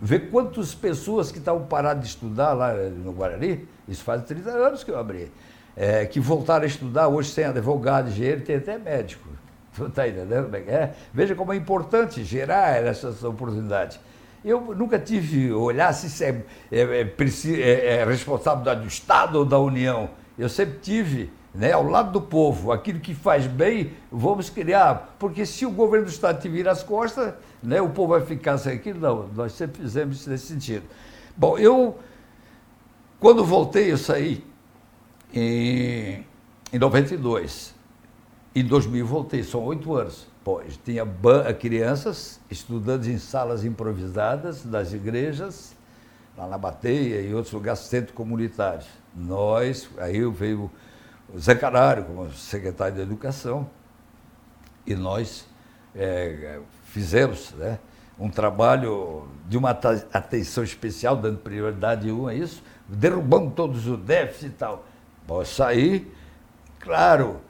[0.00, 4.82] Vê quantas pessoas que estavam paradas de estudar lá no Guarani, isso faz 30 anos
[4.82, 5.30] que eu abri,
[5.76, 9.28] é, que voltaram a estudar, hoje tem advogado, engenheiro, tem até médico.
[9.86, 10.94] Está entendendo como é que é?
[11.14, 14.00] Veja como é importante gerar essas oportunidades.
[14.44, 19.58] Eu nunca tive olhar se isso é, é, é, é, responsabilidade do Estado ou da
[19.58, 20.10] União.
[20.36, 25.14] Eu sempre tive né, ao lado do povo, aquilo que faz bem, vamos criar.
[25.18, 28.56] Porque se o governo do Estado te vira as costas, né, o povo vai ficar
[28.58, 28.98] sem aquilo.
[28.98, 30.84] Não, nós sempre fizemos isso nesse sentido.
[31.36, 31.98] Bom, eu,
[33.20, 34.44] quando voltei, eu saí
[35.32, 36.24] em,
[36.72, 37.74] em 92.
[38.54, 40.26] Em 2000 voltei, são oito anos.
[40.44, 41.06] Pois, tinha
[41.58, 45.74] crianças, estudantes em salas improvisadas das igrejas,
[46.36, 48.88] lá na Bateia e outros lugares, centro comunitários.
[49.14, 50.70] Nós, aí veio
[51.38, 53.68] Zé Canário como secretário de Educação,
[54.86, 55.46] e nós
[55.94, 57.78] é, fizemos né,
[58.18, 64.48] um trabalho de uma atenção especial, dando prioridade um a isso, derrubando todos os déficits
[64.48, 64.84] e tal.
[65.26, 66.12] Bom, sair,
[66.80, 67.40] claro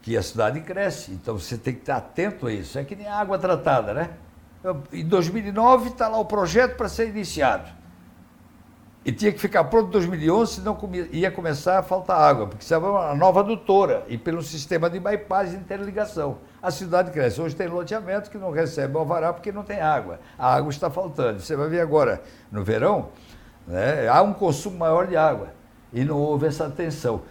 [0.00, 2.78] que a cidade cresce, então você tem que estar atento a isso.
[2.78, 4.10] É que nem água tratada, né?
[4.92, 7.70] Em 2009 está lá o projeto para ser iniciado.
[9.06, 10.76] E tinha que ficar pronto em 2011, senão
[11.12, 15.50] ia começar a faltar água, porque precisava uma nova adutora e pelo sistema de bypass
[15.50, 16.38] de interligação.
[16.60, 17.40] A cidade cresce.
[17.40, 20.18] Hoje tem loteamento que não recebe alvará porque não tem água.
[20.36, 21.38] A água está faltando.
[21.38, 23.10] Você vai ver agora, no verão,
[23.64, 25.50] né, há um consumo maior de água
[25.92, 27.22] e não houve essa atenção.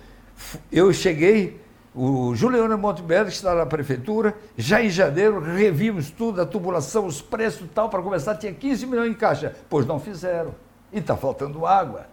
[0.72, 1.60] Eu cheguei,
[1.94, 7.66] o Juliano Montebello, está na prefeitura, já em janeiro revimos tudo, a tubulação, os preços
[7.66, 9.54] e tal, para começar, tinha 15 milhões em caixa.
[9.70, 12.08] Pois não fizeram e está faltando água.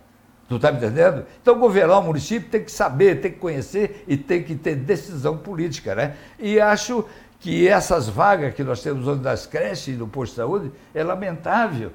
[0.48, 1.24] Tu está me entendendo?
[1.40, 5.38] Então, governar o município tem que saber, tem que conhecer e tem que ter decisão
[5.38, 6.16] política, né?
[6.38, 7.04] E acho
[7.40, 11.02] que essas vagas que nós temos onde das creches e no posto de saúde é
[11.02, 11.90] lamentável.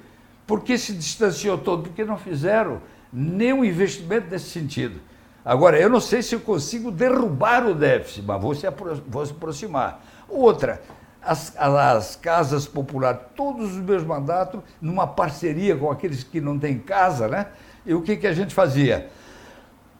[0.45, 1.83] Porque se distanciou todo?
[1.83, 4.99] Porque não fizeram nenhum investimento nesse sentido.
[5.43, 9.25] Agora, eu não sei se eu consigo derrubar o déficit, mas vou se, apro vou
[9.25, 10.03] se aproximar.
[10.27, 10.81] Outra,
[11.27, 16.79] as, as, casas populares, todos os meus mandatos, numa parceria com aqueles que não têm
[16.79, 17.47] casa, né?
[17.85, 19.09] E o que, que a gente fazia?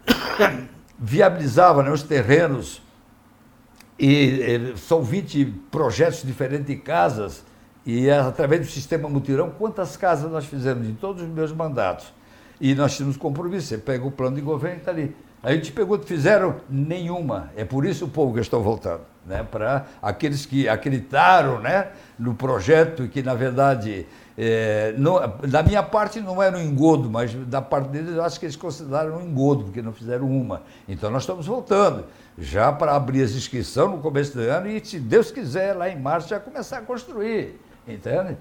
[0.97, 2.82] Viabilizava né, os terrenos,
[3.99, 7.43] e, e, são 20 projetos diferentes de casas,
[7.86, 12.13] e através do sistema mutirão, quantas casas nós fizemos em todos os meus mandatos?
[12.59, 15.15] E nós tínhamos compromisso, você pega o plano de governo e está ali.
[15.47, 17.51] A gente pergunta, fizeram nenhuma.
[17.55, 18.99] É por isso o povo que estão voltando.
[19.25, 19.47] Né?
[19.49, 21.87] Para aqueles que acreditaram né?
[22.19, 24.05] no projeto que, na verdade,
[24.37, 28.37] é, não, da minha parte não era um engodo, mas da parte deles eu acho
[28.37, 30.63] que eles consideraram um engodo, porque não fizeram uma.
[30.85, 32.03] Então nós estamos voltando,
[32.37, 35.97] já para abrir as inscrições no começo do ano e, se Deus quiser, lá em
[35.97, 37.57] março já começar a construir.
[37.87, 38.35] Entende?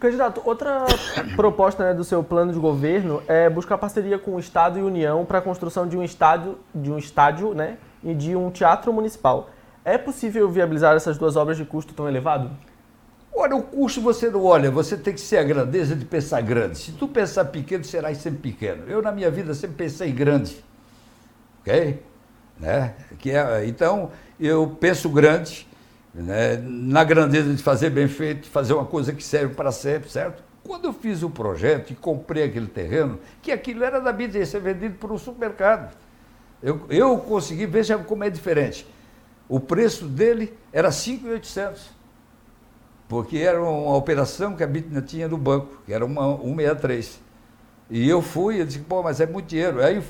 [0.00, 0.86] Candidato, outra
[1.36, 5.26] proposta né, do seu plano de governo é buscar parceria com o Estado e União
[5.26, 9.50] para a construção de um estádio, de um estádio né, e de um teatro municipal.
[9.84, 12.50] É possível viabilizar essas duas obras de custo tão elevado?
[13.32, 16.78] Olha, o custo você não olha, você tem que ser a grandeza de pensar grande.
[16.78, 18.84] Se tu pensar pequeno, serás sempre pequeno.
[18.88, 20.64] Eu, na minha vida, sempre pensei grande.
[21.60, 22.02] Ok?
[22.58, 22.94] Né?
[23.18, 25.68] Que é, então, eu penso grande
[26.14, 30.42] né, na grandeza de fazer bem feito, fazer uma coisa que serve para sempre, certo?
[30.64, 34.60] Quando eu fiz o projeto e comprei aquele terreno, que aquilo era da ia ser
[34.60, 35.96] vendido por um supermercado.
[36.62, 38.86] Eu, eu consegui, veja como é diferente.
[39.48, 41.90] O preço dele era 5,800,
[43.08, 47.20] porque era uma operação que a Bitna tinha no banco, que era uma 163.
[47.90, 49.82] E eu fui, eu disse, pô, mas é muito dinheiro.
[49.82, 50.00] Aí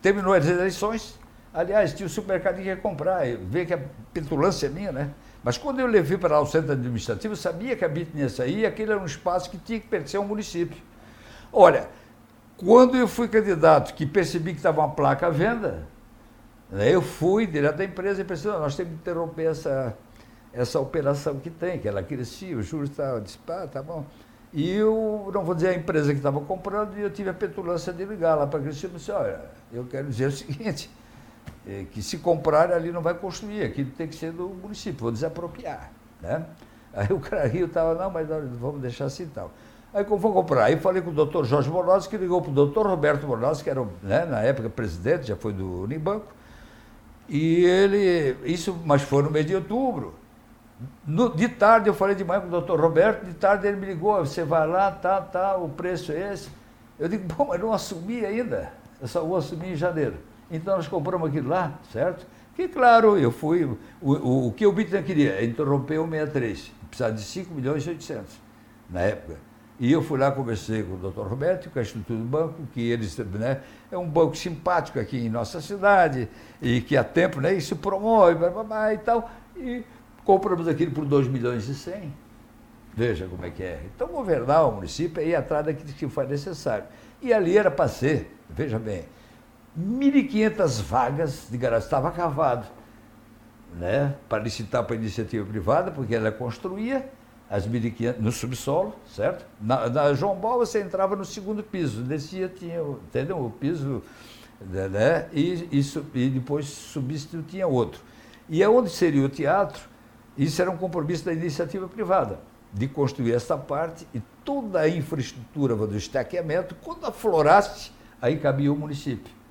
[0.00, 1.18] terminou as eleições,
[1.52, 3.80] aliás, tinha o supermercado que ia comprar, vê que a
[4.14, 5.10] petulância é minha, né?
[5.42, 8.28] Mas quando eu levei para lá o centro administrativo, eu sabia que a BIT ia
[8.28, 10.80] sair e aquele era um espaço que tinha que pertencer ao município.
[11.52, 11.88] Olha,
[12.56, 15.86] quando eu fui candidato, que percebi que estava uma placa à venda,
[16.70, 19.96] né, eu fui direto da empresa e pensei, nós temos que interromper essa,
[20.52, 24.06] essa operação que tem, que ela crescia, os juros estavam, disse, ah, tá bom.
[24.52, 27.92] E eu, não vou dizer a empresa que estava comprando, e eu tive a petulância
[27.92, 29.40] de ligar lá para a Cristina e disse, olha,
[29.72, 30.88] eu quero dizer o seguinte,
[31.66, 35.12] é, que se comprar ali não vai construir, aquilo tem que ser do município, vou
[35.12, 35.90] desapropriar.
[36.20, 36.44] Né?
[36.92, 39.50] Aí o cara riu estava, não, mas vamos deixar assim e tal.
[39.94, 40.64] Aí eu vou comprar.
[40.64, 43.70] Aí falei com o doutor Jorge Bornoz, que ligou para o doutor Roberto Bornoz, que
[43.70, 46.26] era, né, na época, presidente, já foi do Unibanco.
[47.28, 50.14] E ele, isso, mas foi no mês de outubro.
[51.06, 53.86] No, de tarde eu falei de manhã com o doutor Roberto, de tarde ele me
[53.86, 56.50] ligou, você vai lá, tá, tá, o preço é esse.
[56.98, 58.72] Eu digo, bom, mas não assumi ainda.
[59.00, 60.16] Eu só vou assumir em janeiro.
[60.52, 62.26] Então nós compramos aquilo lá, certo?
[62.54, 63.64] Que claro, eu fui.
[63.64, 65.42] O, o, o que o Bitcoin queria?
[65.42, 66.70] Interromper o 63.
[66.88, 68.34] Precisava de 5 milhões e 800
[68.90, 69.38] na época.
[69.80, 72.90] E eu fui lá, conversei com o doutor Roberto, com a estrutura do banco, que
[72.90, 76.28] eles, né, é um banco simpático aqui em nossa cidade,
[76.60, 79.82] e que há tempo né, isso promove, blá, blá, blá, e tal, e
[80.24, 82.14] compramos aquilo por 2 milhões e 100.
[82.94, 83.80] Veja como é que é.
[83.96, 86.84] Então, governar o município é ir atrás daquilo que for necessário.
[87.20, 89.04] E ali era para ser, veja bem,
[89.78, 92.66] 1.500 vagas de garagem, estava cavado,
[93.78, 97.08] né, para licitar para a iniciativa privada, porque ela construía,
[97.48, 99.44] as 1.500 no subsolo, certo?
[99.60, 103.44] Na, na, João Bal você entrava no segundo piso, descia, tinha, entendeu?
[103.44, 104.02] O piso,
[104.60, 104.88] né?
[104.88, 108.00] né e, isso, e depois subisse tinha outro.
[108.48, 109.82] E aonde seria o teatro,
[110.36, 112.40] isso era um compromisso da iniciativa privada,
[112.72, 118.76] de construir essa parte e toda a infraestrutura do estaqueamento, quando aflorasse, aí cabia o
[118.76, 119.41] município.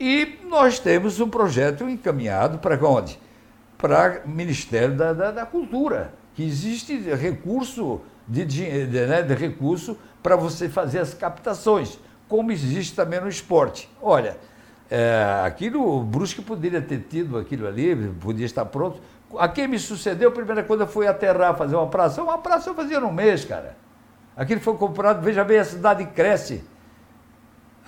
[0.00, 3.18] E nós temos um projeto encaminhado para onde?
[3.76, 9.98] Para o Ministério da, da, da Cultura que existe recurso de, de, né, de recurso
[10.22, 13.90] para você fazer as captações, como existe também no esporte.
[14.00, 14.36] Olha,
[14.88, 19.00] é, aquilo, o Brusque poderia ter tido aquilo ali, podia estar pronto.
[19.36, 22.22] A quem me sucedeu, a primeira coisa foi aterrar, fazer uma praça.
[22.22, 23.76] Uma praça eu fazia num mês, cara.
[24.36, 26.62] Aquilo foi comprado, veja bem, a cidade cresce.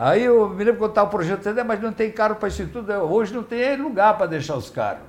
[0.01, 2.91] Aí eu me lembro quando estava o projeto, mas não tem carro para isso tudo.
[2.91, 5.03] Hoje não tem lugar para deixar os carros.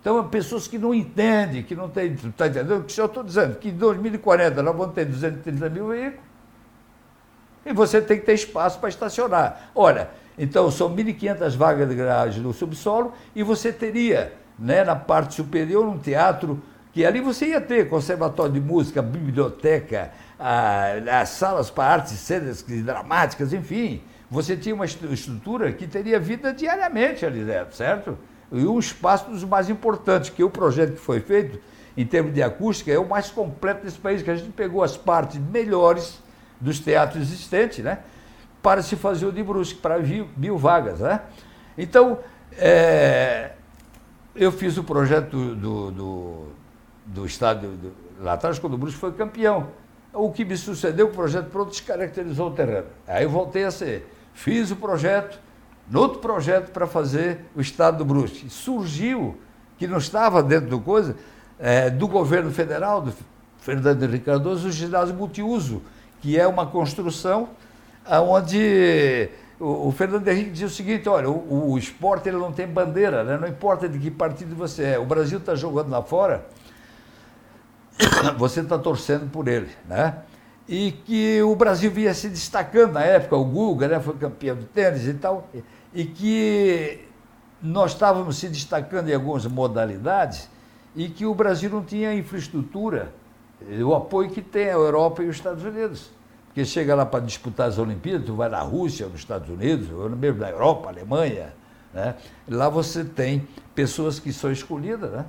[0.00, 2.12] Então, pessoas que não entendem, que não têm.
[2.12, 2.84] Está entendendo?
[2.84, 6.20] Que eu estou dizendo que em 2040 nós vamos ter 230 mil veículos
[7.64, 9.70] e você tem que ter espaço para estacionar.
[9.74, 15.34] Olha, então são 1.500 vagas de garagem no subsolo e você teria, né, na parte
[15.34, 21.94] superior, um teatro que ali você ia ter conservatório de música, biblioteca, as salas para
[21.94, 24.00] artes cenas dramáticas, enfim.
[24.30, 28.18] Você tinha uma estrutura que teria vida diariamente ali dentro, certo?
[28.52, 31.58] e um espaço dos mais importantes, que o projeto que foi feito,
[31.96, 34.96] em termos de acústica, é o mais completo desse país, que a gente pegou as
[34.96, 36.22] partes melhores
[36.60, 38.00] dos teatros existentes, né?
[38.62, 41.20] Para se fazer o de Brusque, para mil, vagas, né?
[41.76, 42.18] Então,
[42.52, 43.52] é,
[44.34, 46.46] eu fiz o projeto do, do,
[47.06, 49.68] do estádio do, lá atrás, quando o Brusque foi campeão.
[50.12, 52.86] O que me sucedeu, o projeto pronto descaracterizou o terreno.
[53.06, 54.15] Aí eu voltei a ser.
[54.36, 55.40] Fiz o projeto,
[55.92, 58.50] outro projeto para fazer o Estado do Brusque.
[58.50, 59.40] Surgiu,
[59.78, 61.16] que não estava dentro do coisa,
[61.58, 63.14] é, do governo federal, do
[63.58, 65.82] Fernando Henrique Cardoso, o ginásio multiuso,
[66.20, 67.48] que é uma construção
[68.06, 72.66] onde o, o Fernando Henrique diz o seguinte, olha, o, o esporte ele não tem
[72.66, 73.38] bandeira, né?
[73.38, 76.46] não importa de que partido você é, o Brasil está jogando lá fora,
[78.36, 80.18] você está torcendo por ele, né?
[80.68, 84.64] E que o Brasil vinha se destacando na época, o Guga né, foi campeão de
[84.64, 85.48] tênis e tal
[85.96, 87.00] e que
[87.62, 90.46] nós estávamos se destacando em algumas modalidades
[90.94, 93.14] e que o Brasil não tinha infraestrutura,
[93.82, 96.10] o apoio que tem a Europa e os Estados Unidos.
[96.48, 100.10] Porque chega lá para disputar as Olimpíadas, tu vai na Rússia, nos Estados Unidos, ou
[100.10, 101.54] mesmo na Europa, Alemanha,
[101.94, 102.14] né?
[102.46, 105.24] lá você tem pessoas que são escolhidas né?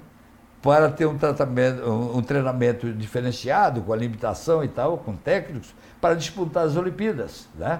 [0.61, 6.15] Para ter um, tratamento, um, treinamento diferenciado, com a limitação e tal, com técnicos, para
[6.15, 7.47] disputar as Olimpíadas.
[7.55, 7.79] Né?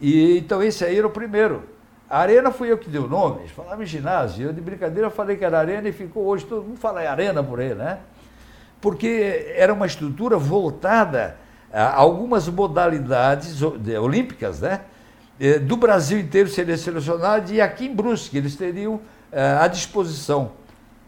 [0.00, 1.62] E, então esse aí era o primeiro.
[2.08, 4.48] A arena fui eu que dei o nome, eles falavam em ginásio.
[4.48, 7.42] Eu de brincadeira falei que era arena e ficou hoje todo mundo fala em arena
[7.42, 7.98] por aí, né?
[8.80, 11.36] Porque era uma estrutura voltada
[11.72, 14.82] a algumas modalidades olímpicas, né?
[15.40, 19.00] Eh, do Brasil inteiro seria selecionado e aqui em Brusque eles teriam
[19.32, 20.52] eh, à disposição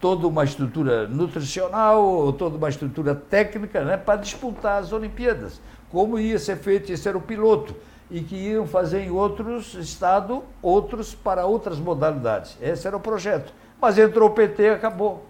[0.00, 5.60] toda uma estrutura nutricional, toda uma estrutura técnica né, para disputar as Olimpíadas.
[5.90, 7.74] Como ia ser feito, esse era o piloto
[8.10, 12.56] e que iam fazer em outros estados, outros para outras modalidades.
[12.60, 13.52] Esse era o projeto.
[13.80, 15.26] Mas entrou o PT e acabou.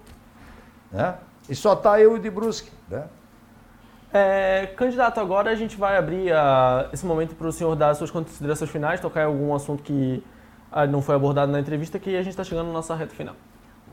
[0.91, 1.15] Né?
[1.49, 2.71] E só está eu e de Brusque.
[2.89, 3.05] Né?
[4.13, 7.99] É, candidato, agora a gente vai abrir uh, esse momento para o senhor dar as
[7.99, 10.23] suas considerações finais, tocar em algum assunto que
[10.73, 13.35] uh, não foi abordado na entrevista, que a gente está chegando na nossa reta final.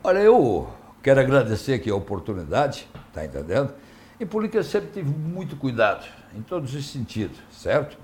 [0.06, 0.68] Olha, eu
[1.02, 3.72] quero agradecer aqui a oportunidade, tá entendendo?
[4.20, 6.04] Em política eu sempre tive muito cuidado,
[6.36, 7.96] em todos os sentidos, certo?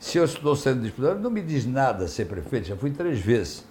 [0.00, 3.66] Se eu estou sendo disputado, não me diz nada ser prefeito, já fui três vezes.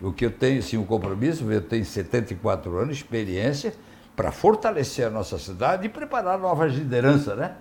[0.00, 3.74] O que eu tenho, sim, um compromisso, eu tenho 74 anos, experiência,
[4.14, 7.56] para fortalecer a nossa cidade e preparar novas lideranças, né?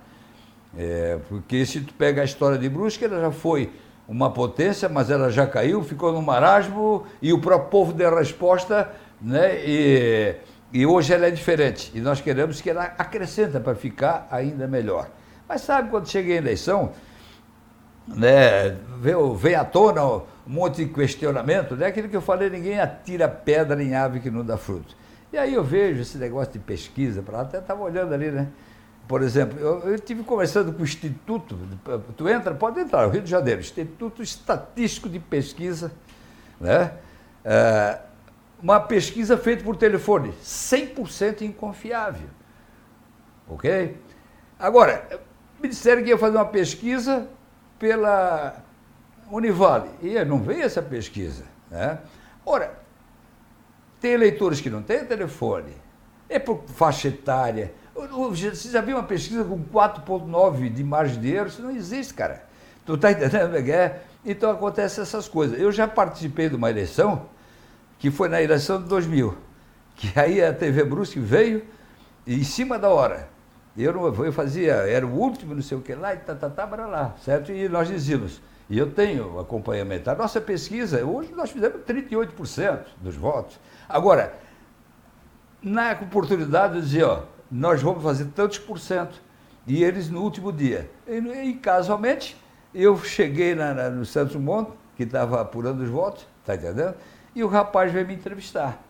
[0.78, 3.72] É, porque se tu pega a história de Brusque, ela já foi
[4.08, 8.94] uma potência, mas ela já caiu, ficou no marasmo e o próprio povo deu resposta,
[9.26, 9.60] né?
[9.66, 10.36] E,
[10.72, 11.92] e hoje ela é diferente.
[11.96, 15.10] E nós queremos que ela acrescenta para ficar ainda melhor.
[15.50, 16.92] Mas sabe, quando chega a eleição,
[18.08, 21.88] né, veio, à tona um monte de questionamento, né?
[21.88, 24.96] aquilo que eu falei, ninguém atira pedra em ave que não dá fruto.
[25.34, 28.48] E aí eu vejo esse negócio de pesquisa para até estava olhando ali, né?
[29.08, 31.58] por exemplo, eu, eu tive conversando com o Instituto,
[32.18, 35.92] tu entra, pode entrar, Rio de Janeiro, Instituto Estatístico de Pesquisa,
[36.60, 36.92] né?
[37.44, 38.00] É,
[38.66, 42.28] uma pesquisa feita por telefone, 100% inconfiável.
[43.48, 43.96] Ok?
[44.58, 45.08] Agora,
[45.62, 47.28] me disseram que ia fazer uma pesquisa
[47.78, 48.56] pela
[49.30, 49.92] Univale.
[50.02, 51.44] E não veio essa pesquisa.
[51.70, 52.00] Né?
[52.44, 52.76] Ora,
[54.02, 55.74] tem eleitores que não têm telefone,
[56.28, 57.72] é por faixa etária.
[57.94, 61.46] Você já viu uma pesquisa com 4,9 de margem de erro?
[61.50, 62.44] Isso não existe, cara.
[62.84, 63.54] Tu está entendendo?
[64.26, 65.60] Então acontecem essas coisas.
[65.60, 67.28] Eu já participei de uma eleição,
[67.98, 69.38] que foi na eleição de 2000,
[69.96, 71.64] que aí a TV Brusque veio
[72.28, 73.30] em cima da hora.
[73.78, 76.50] Eu, não, eu fazia, era o último, não sei o que lá, e tá, tá,
[76.50, 77.52] tá, para lá, certo?
[77.52, 80.10] E nós dizíamos, e eu tenho acompanhamento.
[80.10, 83.60] A nossa pesquisa, hoje nós fizemos 38% dos votos.
[83.88, 84.34] Agora,
[85.62, 89.22] na oportunidade de dizer, ó, nós vamos fazer tantos por cento.
[89.68, 90.90] E eles no último dia.
[91.08, 92.38] E, e casualmente,
[92.74, 96.96] eu cheguei na, na, no Santos Monte, que estava apurando os votos, tá entendendo?
[97.36, 98.82] E o rapaz veio me entrevistar.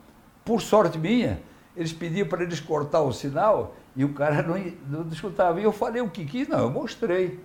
[0.45, 1.41] Por sorte minha,
[1.75, 4.55] eles pediam para eles cortar o sinal e o cara não,
[4.87, 5.59] não escutava.
[5.59, 7.39] E eu falei o que quis, não, eu mostrei.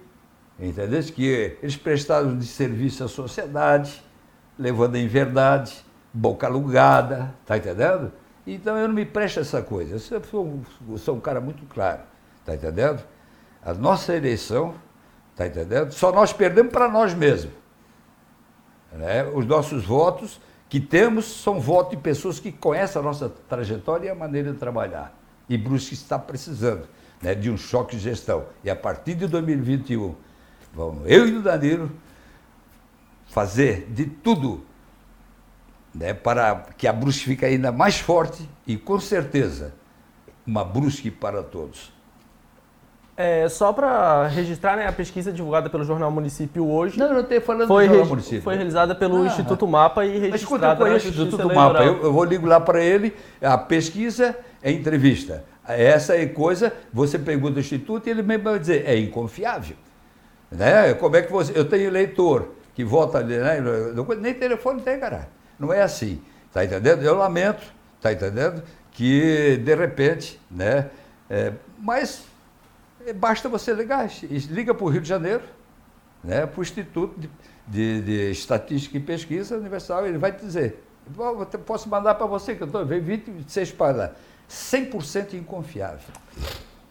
[0.58, 1.02] Entendeu?
[1.04, 4.04] Que eles prestaram de serviço à sociedade,
[4.58, 5.82] levando em verdade,
[6.12, 8.12] boca alugada, tá entendendo?
[8.46, 9.94] Então eu não me presto essa coisa.
[9.94, 12.00] Eu sou, eu sou um cara muito claro,
[12.44, 13.02] tá entendendo?
[13.62, 14.74] A nossa eleição,
[15.34, 15.92] tá entendendo?
[15.92, 17.54] Só nós perdemos para nós mesmos.
[18.92, 19.24] Né?
[19.24, 20.40] Os nossos votos
[20.70, 24.58] que temos são votos de pessoas que conhecem a nossa trajetória e a maneira de
[24.58, 26.88] trabalhar e Brusque está precisando
[27.20, 28.46] né, de um choque de gestão.
[28.62, 30.14] E a partir de 2021,
[30.72, 31.90] vamos eu e o Danilo
[33.26, 34.64] fazer de tudo
[35.92, 39.74] né, para que a Brusque fique ainda mais forte e, com certeza,
[40.46, 41.92] uma Brusque para todos.
[43.16, 46.98] É, só para registrar, né, a pesquisa divulgada pelo Jornal Município hoje.
[46.98, 48.42] Não, não estou falando foi do Jornal Município.
[48.42, 51.72] Foi realizada pelo ah, Instituto Mapa e registrada Mas escuta, eu conheço o Instituto Eleitoral.
[51.72, 51.84] Mapa.
[51.84, 53.14] Eu, eu vou ligar lá para ele.
[53.42, 55.44] A pesquisa é entrevista.
[55.66, 59.76] Essa é coisa, você pergunta ao Instituto e ele mesmo vai dizer, é inconfiável.
[60.50, 60.94] Né?
[60.94, 61.56] Como é que você.
[61.56, 63.58] Eu tenho eleitor que vota ali, né?
[64.18, 65.28] nem telefone tem, cara.
[65.58, 66.20] Não é assim.
[66.48, 67.02] Está entendendo?
[67.02, 67.62] Eu lamento,
[67.96, 68.62] está entendendo?
[68.90, 70.90] Que de repente, né?
[71.28, 72.24] É, mas
[73.14, 75.42] basta você ligar, liga para o Rio de Janeiro,
[76.22, 76.46] né?
[76.46, 77.30] para o Instituto de,
[77.66, 80.84] de, de Estatística e Pesquisa Universal, ele vai te dizer.
[81.66, 84.10] Posso mandar para você, que eu estou vendo 26 páginas.
[84.48, 86.00] 100% inconfiável.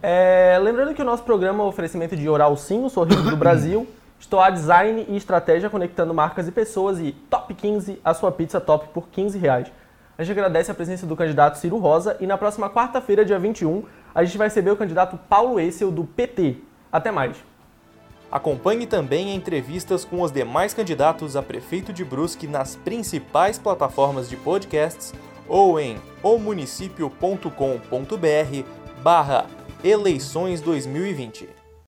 [0.01, 3.35] É, lembrando que o nosso programa é um oferecimento de Oral Sim, o sorriso do
[3.35, 3.85] Brasil,
[4.19, 8.87] Stoa Design e Estratégia conectando marcas e pessoas e Top 15, a sua pizza top
[8.89, 9.71] por 15 reais.
[10.17, 13.83] A gente agradece a presença do candidato Ciro Rosa e na próxima quarta-feira, dia 21,
[14.13, 16.57] a gente vai receber o candidato Paulo Essel do PT.
[16.91, 17.37] Até mais.
[18.31, 24.37] Acompanhe também entrevistas com os demais candidatos a prefeito de Brusque nas principais plataformas de
[24.37, 25.13] podcasts
[25.47, 28.63] ou em omunicipio.com.br
[29.01, 29.47] barra
[29.83, 31.58] eleições 2020.